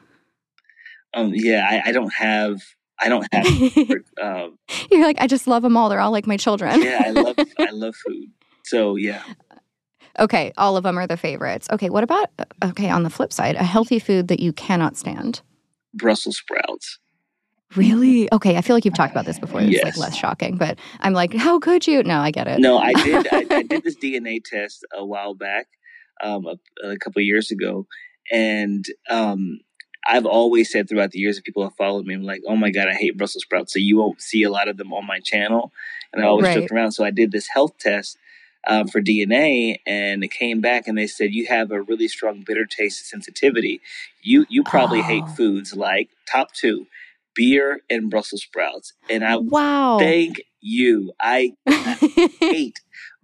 [1.13, 2.61] um, yeah, I, I don't have.
[3.03, 3.45] I don't have.
[4.21, 4.57] um,
[4.91, 5.89] You're like, I just love them all.
[5.89, 6.81] They're all like my children.
[6.81, 7.35] yeah, I love.
[7.59, 8.29] I love food.
[8.63, 9.21] So yeah,
[10.19, 11.67] Okay, all of them are the favorites.
[11.71, 12.29] Okay, what about
[12.63, 15.41] okay, on the flip side, a healthy food that you cannot stand?
[15.93, 16.99] Brussels sprouts.
[17.75, 18.31] Really?
[18.31, 19.61] Okay, I feel like you've talked about this before.
[19.61, 22.03] It's like less shocking, but I'm like, how could you?
[22.03, 22.59] No, I get it.
[22.59, 23.27] No, I did.
[23.33, 25.65] I, I did this DNA test a while back,
[26.23, 27.87] um, a, a couple of years ago,
[28.31, 29.59] and um,
[30.07, 32.69] I've always said throughout the years that people have followed me, I'm like, oh my
[32.71, 35.19] god, I hate Brussels sprouts, so you won't see a lot of them on my
[35.19, 35.71] channel,
[36.11, 36.55] and I always Right.
[36.55, 36.91] joked around.
[36.91, 38.17] So I did this health test.
[38.65, 42.45] Um, for DNA, and it came back, and they said you have a really strong
[42.47, 43.81] bitter taste sensitivity.
[44.21, 45.35] You you probably hate Oh.
[45.35, 46.87] foods like top two,
[47.35, 48.93] beer and Brussels sprouts.
[49.09, 49.97] And I Wow.
[49.99, 51.11] thank you.
[51.19, 51.57] I
[52.39, 52.79] hate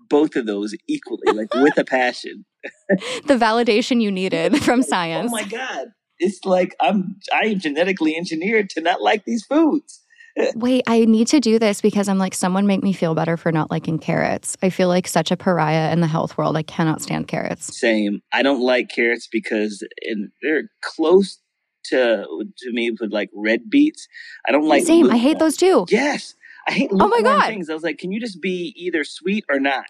[0.10, 2.44] both of those equally, like with a passion.
[2.90, 5.32] the validation you needed from science.
[5.32, 5.94] Oh my god.
[6.20, 10.02] It's like I'm I am genetically engineered to not like these foods.
[10.56, 13.52] Wait, I need to do this because I'm like, someone make me feel better for
[13.52, 14.56] not liking carrots.
[14.62, 16.56] I feel like such a pariah in the health world.
[16.56, 17.78] I cannot stand carrots.
[17.78, 18.22] Same.
[18.32, 21.40] I don't like carrots because and they're close
[21.86, 22.26] to
[22.60, 24.08] to me with like red beets.
[24.48, 25.10] I don't like Same.
[25.10, 25.86] I hate those too.
[25.90, 26.36] Yes.
[26.68, 27.48] I hate Oh my God.
[27.48, 27.70] things.
[27.70, 29.86] I was like, can you just be either sweet or not?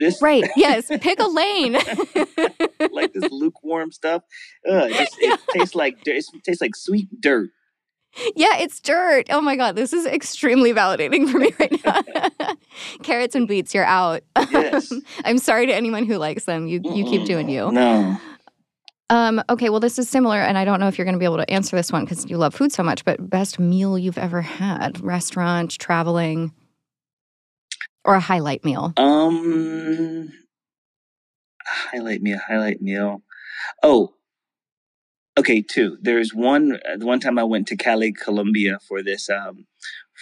[0.00, 0.50] This Right.
[0.56, 0.88] Yes.
[0.88, 1.72] Pick a lane.
[2.90, 4.22] like this lukewarm stuff.
[4.68, 5.98] Ugh, it, just, it tastes like.
[6.06, 7.50] It tastes like sweet dirt.
[8.34, 9.26] yeah, it's dirt.
[9.30, 9.76] Oh my God.
[9.76, 12.56] This is extremely validating for me right now.
[13.02, 14.22] Carrots and beets, you're out.
[14.50, 14.92] Yes.
[15.24, 16.66] I'm sorry to anyone who likes them.
[16.66, 17.70] You you keep doing you.
[17.70, 18.18] No.
[19.10, 21.24] Um, okay, well, this is similar, and I don't know if you're going to be
[21.24, 23.04] able to answer this one because you love food so much.
[23.04, 26.52] But best meal you've ever had, restaurant, traveling,
[28.04, 28.92] or a highlight meal?
[28.96, 30.32] Um,
[31.66, 32.38] highlight meal.
[32.46, 33.22] Highlight meal.
[33.82, 34.14] Oh,
[35.38, 35.62] okay.
[35.62, 35.98] Two.
[36.00, 36.78] There's one.
[36.88, 39.66] uh, The one time I went to Cali, Colombia for this um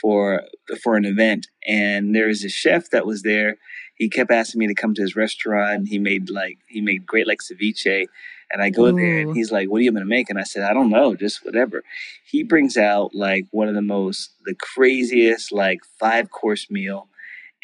[0.01, 0.43] for
[0.83, 3.57] for an event, and there was a chef that was there.
[3.97, 5.89] He kept asking me to come to his restaurant.
[5.89, 8.07] He made like he made great like ceviche,
[8.51, 10.63] and I go there and he's like, "What are you gonna make?" And I said,
[10.63, 11.83] "I don't know, just whatever."
[12.25, 17.09] He brings out like one of the most the craziest like five course meal,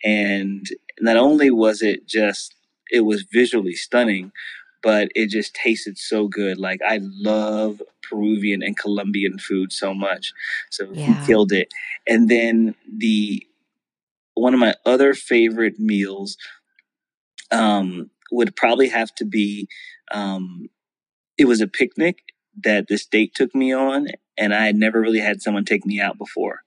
[0.05, 0.67] and
[1.01, 2.55] not only was it just
[2.91, 4.33] it was visually stunning,
[4.83, 6.59] but it just tasted so good.
[6.59, 10.33] Like I love Peruvian and Colombian food so much,
[10.71, 11.05] so Yeah.
[11.07, 11.69] he killed it.
[12.09, 13.47] And then the
[14.35, 16.37] one of my other favorite meals
[17.51, 19.69] um, would probably have to be
[20.13, 20.69] um,
[21.39, 22.19] it was a picnic
[22.65, 26.01] that this date took me on, and I had never really had someone take me
[26.01, 26.63] out before.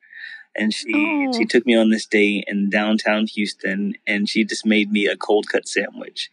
[0.56, 1.32] And she Oh.
[1.38, 5.18] she took me on this date in downtown Houston, and she just made me a
[5.18, 6.30] cold cut sandwich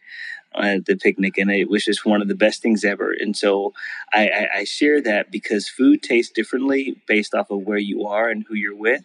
[0.55, 3.11] at the picnic, and it was just one of the best things ever.
[3.19, 3.73] And so
[4.13, 8.29] I, I, I share that because food tastes differently based off of where you are
[8.29, 9.03] and who you're with.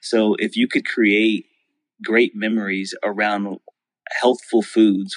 [0.00, 1.46] So if you could create
[2.04, 3.58] great memories around
[4.10, 5.16] healthful foods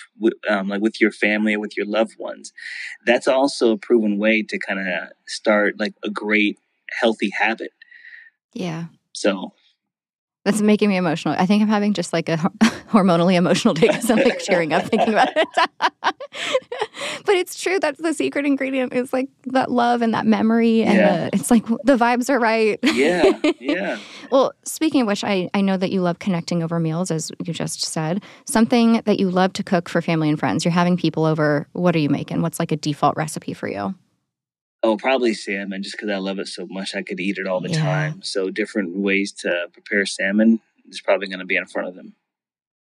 [0.49, 2.51] um, like with your family or with your loved ones
[3.05, 6.57] that's also a proven way to kind of start like a great
[6.99, 7.71] healthy habit
[8.53, 8.85] Yeah.
[9.21, 9.53] So
[10.45, 11.35] That's making me emotional.
[11.37, 12.37] I think I'm having just like a
[12.91, 15.47] hormonally emotional day because I'm like tearing up thinking about it.
[17.25, 17.79] but it's true.
[17.79, 20.81] That's the secret ingredient is like that love and that memory.
[20.83, 21.29] And Yeah.
[21.29, 22.79] the, it's like the vibes are right.
[22.83, 23.99] yeah yeah
[24.31, 27.53] Well, speaking of which, I, I know that you love connecting over meals, as you
[27.53, 28.23] just said.
[28.47, 30.65] Something that you love to cook for family and friends.
[30.65, 31.67] You're having people over.
[31.73, 32.41] What are you making?
[32.41, 33.93] What's like a default recipe for you?
[34.83, 37.61] Oh probably salmon just because i love it so much i could eat it all
[37.61, 37.81] the Yeah.
[37.81, 40.59] time so different ways to prepare salmon
[40.89, 42.13] is probably going to be in front of them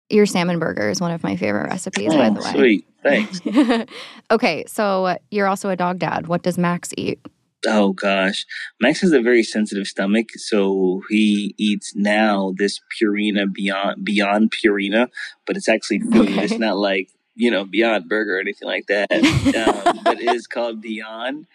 [0.10, 2.52] Your salmon burger is one of my favorite recipes, by oh, the way.
[2.52, 3.42] sweet thanks
[4.32, 6.28] okay, so you're also a dog dad.
[6.28, 7.20] What does Max eat?
[7.68, 8.46] Oh gosh,
[8.82, 15.10] Max has a very sensitive stomach, so he eats now this Purina Beyond Beyond Purina,
[15.46, 16.30] but it's actually food.
[16.30, 16.44] Okay.
[16.46, 19.12] It's not like you know Beyond Burger or anything like that.
[19.12, 21.48] um, but it is called Beyond,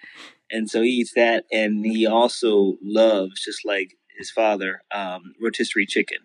[0.50, 5.86] and so he eats that, and he also loves just like his father um, rotisserie
[5.86, 6.18] chicken.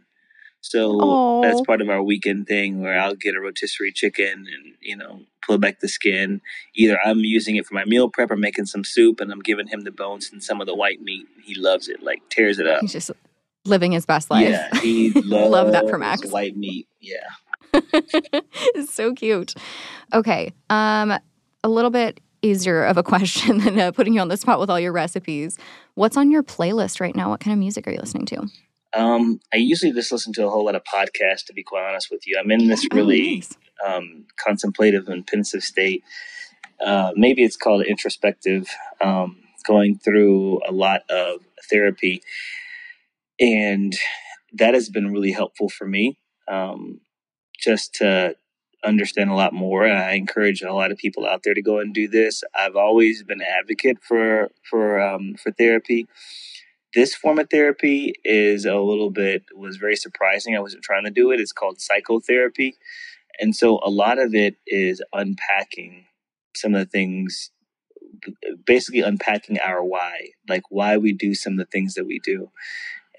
[0.62, 1.42] So Aw.
[1.42, 5.22] that's part of our weekend thing where I'll get a rotisserie chicken and you know
[5.46, 6.42] pull back the skin.
[6.76, 9.68] Either I'm using it for my meal prep or making some soup, and I'm giving
[9.68, 11.28] him the bones and some of the white meat.
[11.44, 12.82] He loves it, like tears it up.
[12.82, 13.12] He's just
[13.66, 14.50] living his best life.
[14.50, 16.26] Yeah, he loves Love that for Max.
[16.30, 16.88] white meat.
[17.00, 17.18] Yeah.
[17.74, 19.54] it's so cute.
[20.14, 20.54] Okay.
[20.70, 21.14] Um,
[21.64, 24.70] a little bit easier of a question than uh, putting you on the spot with
[24.70, 25.58] all your recipes.
[25.96, 27.30] What's on your playlist right now?
[27.30, 28.48] What kind of music are you listening to?
[28.94, 31.46] Um, I usually just listen to a whole lot of podcasts.
[31.48, 33.56] To be quite honest with you, I'm in this Oh, really nice.
[33.86, 36.04] um, contemplative and pensive state.
[36.84, 38.68] Uh, maybe it's called introspective.
[39.02, 42.24] Um, going through a lot of therapy,
[43.40, 43.94] and
[44.54, 46.18] that has been really helpful for me.
[46.48, 47.02] Um,
[47.62, 48.36] just to
[48.84, 49.86] understand a lot more.
[49.86, 52.44] And I encourage a lot of people out there to go and do this.
[52.56, 56.08] I've always been an advocate for for um, for therapy.
[56.96, 60.56] This form of therapy is a little bit was very surprising.
[60.56, 61.40] I wasn't trying to do it.
[61.40, 62.78] It's called psychotherapy,
[63.40, 66.06] and so a lot of it is unpacking
[66.56, 67.52] some of the things,
[68.66, 72.50] basically unpacking our why, like why we do some of the things that we do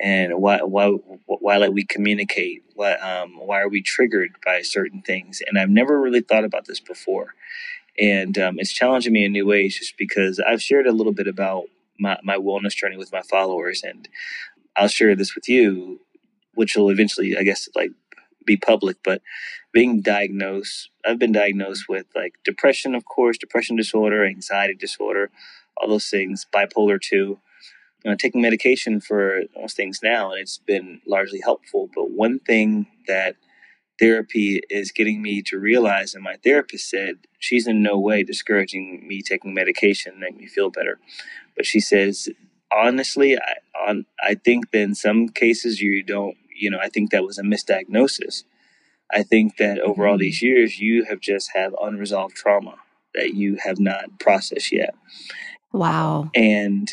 [0.00, 0.88] and why why
[1.26, 2.62] why like we communicate?
[2.74, 5.42] Why um why are we triggered by certain things?
[5.46, 7.34] And i've never really thought about this before.
[8.00, 11.28] And um, it's challenging me in new ways just because i've shared a little bit
[11.28, 11.64] about
[11.98, 14.08] my, my wellness journey with my followers and
[14.76, 16.00] i'll share this with you
[16.54, 17.92] which will eventually i guess like
[18.46, 19.22] be public but
[19.72, 25.30] being diagnosed i've been diagnosed with like depression of course depression disorder anxiety disorder
[25.76, 27.38] all those things bipolar 2
[28.04, 31.88] know, taking medication for those things now, and it's been largely helpful.
[31.94, 33.36] But one thing that
[33.98, 39.06] therapy is getting me to realize, and my therapist said, she's in no way discouraging
[39.06, 40.98] me taking medication to make me feel better.
[41.56, 42.28] But she says,
[42.72, 47.10] honestly, I, on, I think that in some cases you don't, you know, I think
[47.10, 48.44] that was a misdiagnosis.
[49.12, 50.20] I think that over all mm-hmm.
[50.20, 52.76] these years, you have just have unresolved trauma
[53.14, 54.94] that you have not processed yet.
[55.72, 56.30] Wow.
[56.34, 56.90] And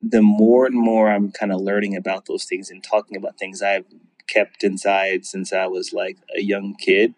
[0.00, 3.62] the more and more I'm kind of learning about those things and talking about things
[3.62, 3.86] I've
[4.28, 7.14] kept inside since I was like a young kid,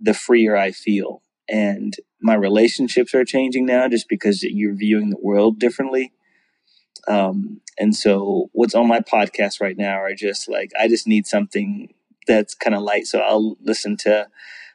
[0.00, 1.22] the freer I feel.
[1.48, 6.12] And my relationships are changing now just because you're viewing the world differently.
[7.06, 11.26] Um, and so what's on my podcast right now are just like, I just need
[11.26, 11.92] something
[12.26, 13.06] that's kind of light.
[13.06, 14.28] So I'll listen to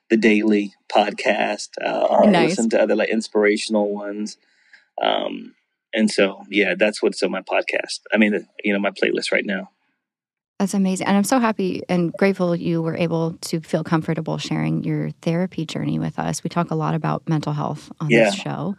[0.10, 1.70] the daily podcast.
[1.84, 2.50] Uh, I'll Nice.
[2.52, 4.38] listen to other like inspirational ones.
[5.02, 5.56] Um,
[5.94, 8.00] and so, yeah, that's what's on my podcast.
[8.14, 9.70] I mean, you know, my playlist right now.
[10.60, 11.08] That's amazing.
[11.08, 15.66] And I'm so happy and grateful you were able to feel comfortable sharing your therapy
[15.66, 16.44] journey with us.
[16.44, 18.26] We talk a lot about mental health on Yeah.
[18.26, 18.76] this show.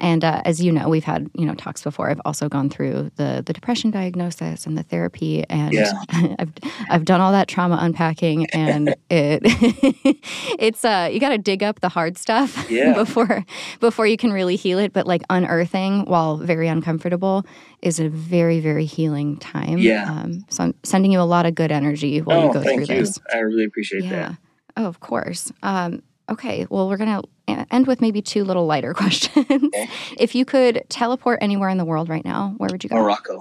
[0.00, 2.08] And uh, as you know, we've had you know talks before.
[2.10, 5.92] I've also gone through the the depression diagnosis and the therapy, and Yeah.
[6.38, 6.52] I've
[6.88, 9.42] I've done all that trauma unpacking, and it
[10.58, 12.94] it's uh you got to dig up the hard stuff Yeah.
[12.94, 13.44] before
[13.80, 14.92] before you can really heal it.
[14.92, 17.44] But like unearthing, while very uncomfortable,
[17.82, 19.78] is a very very healing time.
[19.78, 20.10] Yeah.
[20.10, 22.86] Um, so I'm sending you a lot of good energy while oh, you go thank
[22.86, 23.00] through you.
[23.02, 23.18] this.
[23.32, 24.10] I really appreciate Yeah.
[24.10, 24.36] that.
[24.76, 25.50] Oh, of course.
[25.64, 26.66] Um, okay.
[26.70, 27.28] Well, we're going to
[27.70, 29.70] end with maybe two little lighter questions.
[30.18, 32.96] if you could teleport anywhere in the world right now, where would you go?
[32.96, 33.38] Morocco.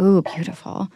[0.00, 0.88] Ooh, beautiful.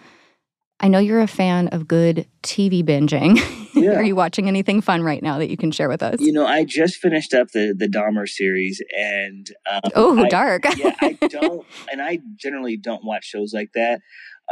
[0.81, 3.39] I know you're a fan of good TV binging.
[3.75, 3.93] Yeah.
[3.95, 6.17] Are you watching anything fun right now that you can share with us?
[6.19, 10.65] You know, I just finished up the the Dahmer series, and um, oh, dark.
[10.77, 14.01] yeah, I don't, and I generally don't watch shows like that.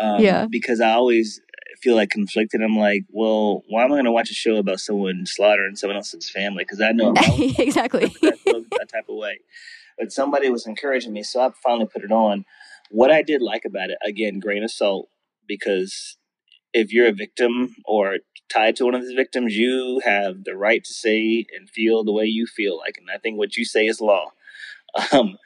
[0.00, 0.46] Um, Yeah.
[0.48, 1.40] because I always
[1.86, 2.60] feel like conflicted.
[2.62, 5.96] I'm like, well, why am I going to watch a show about someone slaughtering someone
[5.96, 6.64] else's family?
[6.64, 8.06] Because I know I exactly.
[8.22, 9.38] that, that type of way.
[9.96, 12.44] But somebody was encouraging me, so I finally put it on.
[12.90, 15.08] What I did like about it, again, grain of salt,
[15.46, 16.16] because
[16.72, 18.16] if you're a victim or
[18.52, 22.12] tied to one of these victims, you have the right to say and feel the
[22.12, 24.32] way you feel like, and I think what you say is law.
[25.12, 25.36] Um,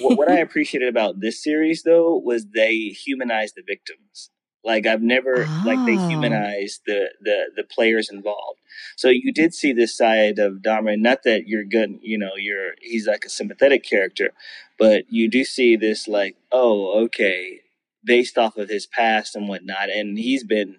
[0.00, 4.30] what, what I appreciated about this series, though, was they humanized the victims.
[4.64, 6.06] Like I've never like they Oh.
[6.08, 8.60] humanized the the the players involved.
[8.96, 10.98] So you did see this side of Dahmer.
[10.98, 14.30] Not that you're good, you know, you're he's like a sympathetic character,
[14.78, 17.60] but you do see this like, oh, okay,
[18.04, 20.76] based off of his past and whatnot, and he's been,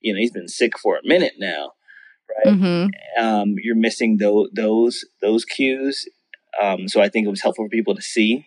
[0.00, 1.72] you know, he's been sick for a minute now,
[2.28, 2.54] right?
[2.54, 2.86] hmm
[3.18, 6.06] um, you're missing those those those cues.
[6.62, 8.46] Um, so I think it was helpful for people to see,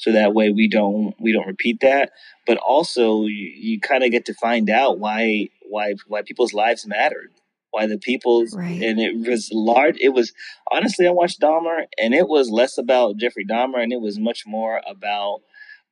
[0.00, 2.10] so that way we don't we don't repeat that.
[2.46, 6.86] But also, you, you kind of get to find out why why why people's lives
[6.86, 7.30] mattered,
[7.70, 8.80] why the people's Right.
[8.82, 9.98] and it was large.
[10.00, 10.32] It was
[10.72, 14.44] honestly, I watched Dahmer, and it was less about Jeffrey Dahmer, and it was much
[14.46, 15.40] more about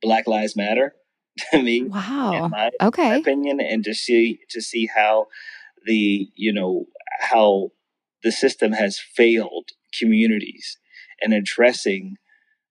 [0.00, 0.94] Black Lives Matter
[1.52, 2.44] to me Wow.
[2.46, 3.20] in my Okay.
[3.20, 5.26] opinion and to see to see how
[5.84, 6.86] the you know
[7.20, 7.72] how
[8.22, 10.78] the system has failed communities
[11.20, 12.16] in addressing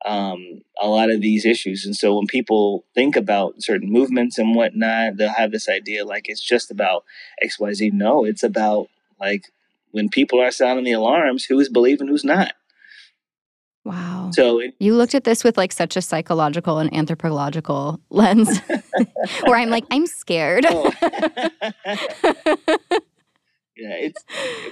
[0.05, 4.55] um, a lot of these issues and so when people think about certain movements and
[4.55, 7.03] whatnot they'll have this idea like it's just about
[7.43, 8.87] xyz no it's about
[9.19, 9.45] like
[9.91, 12.53] when people are sounding the alarms who's believing who's not
[13.85, 14.31] Wow.
[14.33, 18.59] so it, You looked at this with like such a psychological and anthropological lens
[19.45, 20.65] where I'm like, I'm scared.
[20.67, 20.91] Oh.
[23.77, 24.23] yeah, it's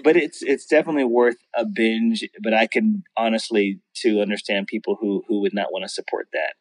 [0.03, 2.27] but it's it's definitely worth a binge.
[2.41, 6.53] But I can honestly to understand people who who would not want to support that.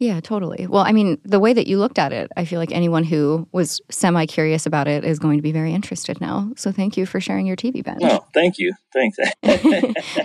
[0.00, 0.66] yeah, totally.
[0.66, 3.48] Well, I mean, the way that you looked at it, I feel like anyone who
[3.52, 6.50] was semi curious about it is going to be very interested now.
[6.56, 8.02] So thank you for sharing your TV binge.
[8.02, 9.16] No, thank you, thanks.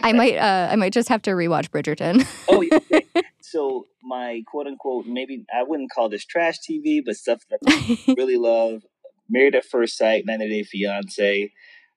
[0.04, 2.26] I might uh, I might just have to rewatch Bridgerton.
[2.50, 3.28] oh, yeah, okay.
[3.42, 8.14] so my quote unquote maybe I wouldn't call this trash TV, but stuff that I
[8.18, 8.84] really love.
[9.30, 11.52] Married at First Sight, 90 Day Fiance.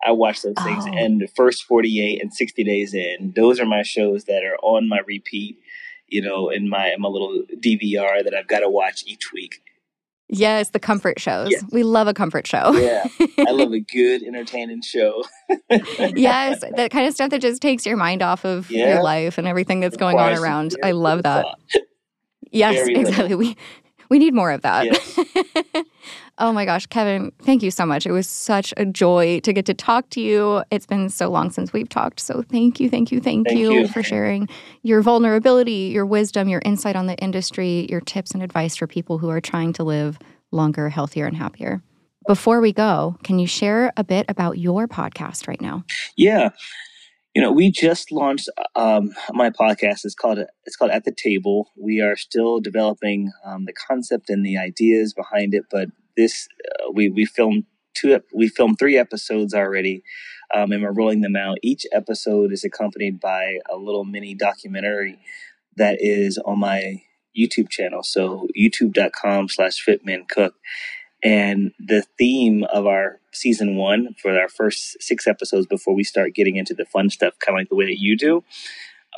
[0.05, 0.93] I watch those things, Oh.
[0.93, 4.89] and the first 48 and 60 days in, those are my shows that are on
[4.89, 5.59] my repeat.
[6.09, 9.63] You know, in my my little DVR that I've got to watch each week.
[10.29, 11.49] yes, the comfort shows.
[11.51, 11.65] Yes.
[11.73, 12.73] We love a comfort show.
[12.73, 13.05] Yeah,
[13.39, 15.23] I love a good, entertaining show.
[15.71, 18.95] yes, that kind of stuff that just takes your mind off of Yeah.
[18.95, 20.75] your life and everything that's going on around.
[20.83, 21.45] I love that.
[21.45, 21.61] thought.
[22.51, 23.09] Yes, Very little.
[23.11, 23.35] exactly.
[23.37, 23.57] We
[24.11, 24.85] we need more of that.
[24.87, 25.19] Yes.
[26.39, 28.07] oh my gosh, Kevin, thank you so much.
[28.07, 30.63] It was such a joy to get to talk to you.
[30.71, 32.21] It's been so long since we've talked.
[32.21, 33.89] So thank you, thank you, thank, Thank you, you.
[33.89, 34.49] for sharing
[34.83, 39.19] your vulnerability, your wisdom, your insight on the industry, your tips and advice for people
[39.19, 40.19] who are trying to live
[40.51, 41.83] longer, healthier, and happier.
[42.27, 45.85] Before we go, can you share a bit about your podcast right now?
[46.17, 46.51] Yeah,
[47.35, 50.05] you know, we just launched um, my podcast.
[50.05, 51.71] It's called it's called At the Table.
[51.77, 56.91] We are still developing um, the concept and the ideas behind it, but this uh,
[56.93, 60.03] we we filmed two we filmed three episodes already,
[60.55, 61.59] um, and we're rolling them out.
[61.63, 65.19] Each episode is accompanied by a little mini documentary
[65.77, 67.03] that is on my
[67.39, 68.03] YouTube channel.
[68.03, 70.53] So youtube.com slash fitmencook.
[71.25, 76.35] And the theme of our season one for our first six episodes before we start
[76.35, 78.43] getting into the fun stuff, kind of like the way that you do,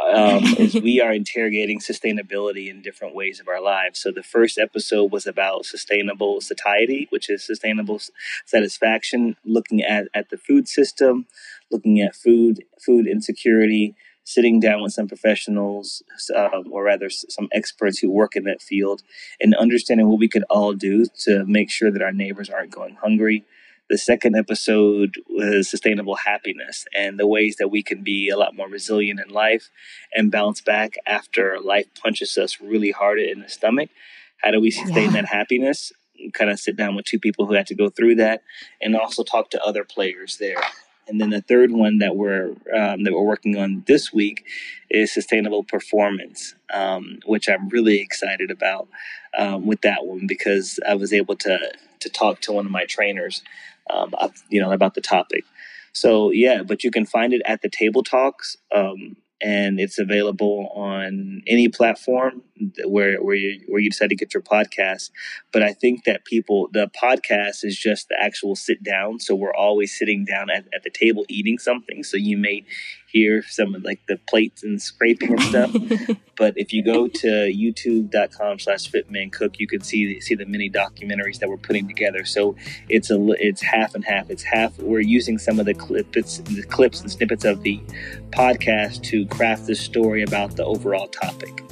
[0.03, 4.01] um, is we are interrogating sustainability in different ways of our lives.
[4.01, 8.01] So the first episode was about sustainable satiety, which is sustainable
[8.45, 11.27] satisfaction, looking at, at the food system,
[11.71, 13.95] looking at food food insecurity,
[14.25, 16.03] sitting down with some professionals,
[16.35, 19.03] um, or rather some experts who work in that field,
[19.41, 22.97] and understanding what we could all do to make sure that our neighbors aren't going
[22.97, 23.45] hungry.
[23.91, 28.57] The second episode was sustainable happiness and the ways that we can be a lot
[28.57, 29.69] more resilient in life
[30.15, 33.91] and bounce back after life punches us really hard in the stomach.
[34.43, 35.11] How do we sustain Yeah.
[35.23, 35.93] that happiness?
[36.33, 38.43] Kind of sit down with two people who had to go through that,
[38.81, 40.57] and also talk to other players there.
[41.07, 44.47] And then the third one that we're um, that we're working on this week
[44.89, 48.89] is sustainable performance, um, which I'm really excited about
[49.37, 51.59] um, with that one because I was able to
[52.01, 53.43] to talk to one of my trainers,
[53.91, 54.15] um,
[54.49, 55.45] you know, about the topic.
[55.93, 60.73] So yeah, but you can find it at the Table Talks, um, and it's available
[60.75, 62.43] on any platform
[62.87, 65.11] where where you where you decide to get your podcast.
[65.53, 69.21] But I think that people the podcast is just the actual sit down.
[69.21, 72.03] So we're always sitting down at, at the table eating something.
[72.03, 72.65] So you may
[73.15, 75.71] hear some of like the plates and scraping and stuff.
[76.37, 81.39] but if you go to youtube.com slash fitmencook, you can see see the mini documentaries
[81.39, 82.25] that we're putting together.
[82.25, 82.57] So
[82.89, 84.31] it's a it's half and half.
[84.31, 87.79] It's half we're using some of the clips the clips and snippets of the
[88.31, 91.63] podcast to craft this story about the overall topic.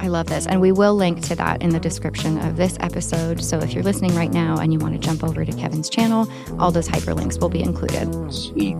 [0.00, 0.46] I love this.
[0.46, 3.42] And we will link to that in the description of this episode.
[3.44, 6.26] So if you're listening right now and you want to jump over to Kevin's channel,
[6.58, 8.08] all those hyperlinks will be included.
[8.32, 8.76] Sweet.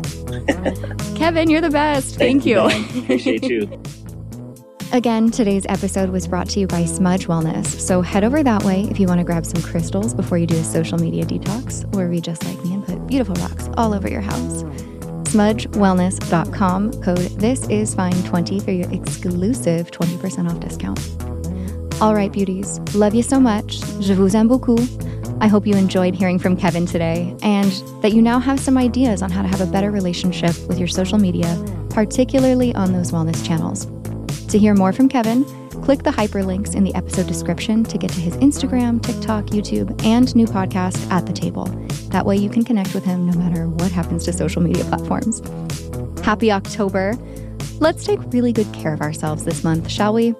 [1.16, 2.16] Kevin, you're the best.
[2.16, 3.02] Thank, Thank you.
[3.02, 3.82] Appreciate you.
[4.92, 7.66] Again, today's episode was brought to you by Smudge Wellness.
[7.66, 10.56] So head over that way if you want to grab some crystals before you do
[10.56, 14.10] a social media detox, or read just like me and put beautiful rocks all over
[14.10, 14.64] your house
[15.30, 17.02] smudgewellness.com.
[17.02, 20.98] Code this is fine 20 for your exclusive 20% off discount.
[22.00, 23.80] All right, beauties, love you so much.
[24.00, 24.78] Je vous aime beaucoup.
[25.42, 29.22] I hope you enjoyed hearing from Kevin today and that you now have some ideas
[29.22, 33.44] on how to have a better relationship with your social media, particularly on those wellness
[33.46, 33.86] channels.
[34.48, 35.44] To hear more from Kevin,
[35.82, 40.34] click the hyperlinks in the episode description to get to his Instagram, TikTok, YouTube, and
[40.34, 41.64] new podcast, At the Table.
[42.10, 45.40] That way you can connect with him no matter what happens to social media platforms.
[46.24, 47.14] Happy October.
[47.78, 50.34] Let's take really good care of ourselves this month, shall we?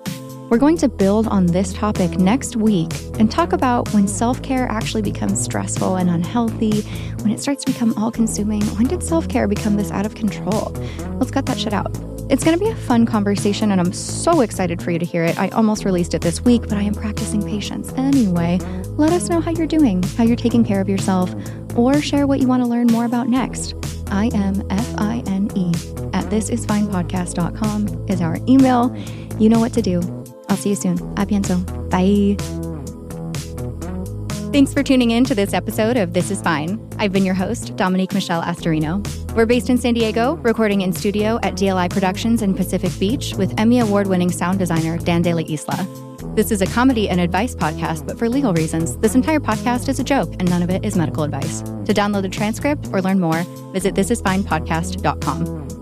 [0.51, 4.67] We're going to build on this topic next week and talk about when self care
[4.69, 6.83] actually becomes stressful and unhealthy,
[7.23, 8.63] when it starts to become all consuming.
[8.77, 10.73] When did self care become this out of control?
[11.19, 11.97] Let's cut that shit out.
[12.31, 15.25] It's going to be a fun conversation, and I'm so excited for you to hear
[15.25, 15.39] it.
[15.39, 17.93] I almost released it this week, but I am practicing patience.
[17.95, 18.59] Anyway,
[18.97, 21.33] let us know how you're doing, how you're taking care of yourself,
[21.77, 23.75] or share what you want to learn more about next.
[24.11, 25.73] I am F I N E
[26.13, 28.95] at thisisfinepodcast.com is our email.
[29.39, 30.01] You know what to do.
[30.49, 30.99] I'll see you soon.
[31.17, 31.65] A bientôt.
[31.91, 32.37] Bye.
[34.53, 36.85] Thanks for tuning in to this episode of This Is Fine.
[36.99, 39.07] I've been your host, Dominique Michelle Astorino.
[39.37, 43.55] We're based in San Diego, recording in studio at DLI Productions in Pacific Beach with
[43.61, 46.10] Emmy Award winning sound designer Dan De La Isla.
[46.35, 49.99] This is a comedy and advice podcast, but for legal reasons, this entire podcast is
[49.99, 51.63] a joke and none of it is medical advice.
[51.87, 53.43] To download the transcript or learn more,
[53.73, 55.80] visit thisisfinepodcast.com.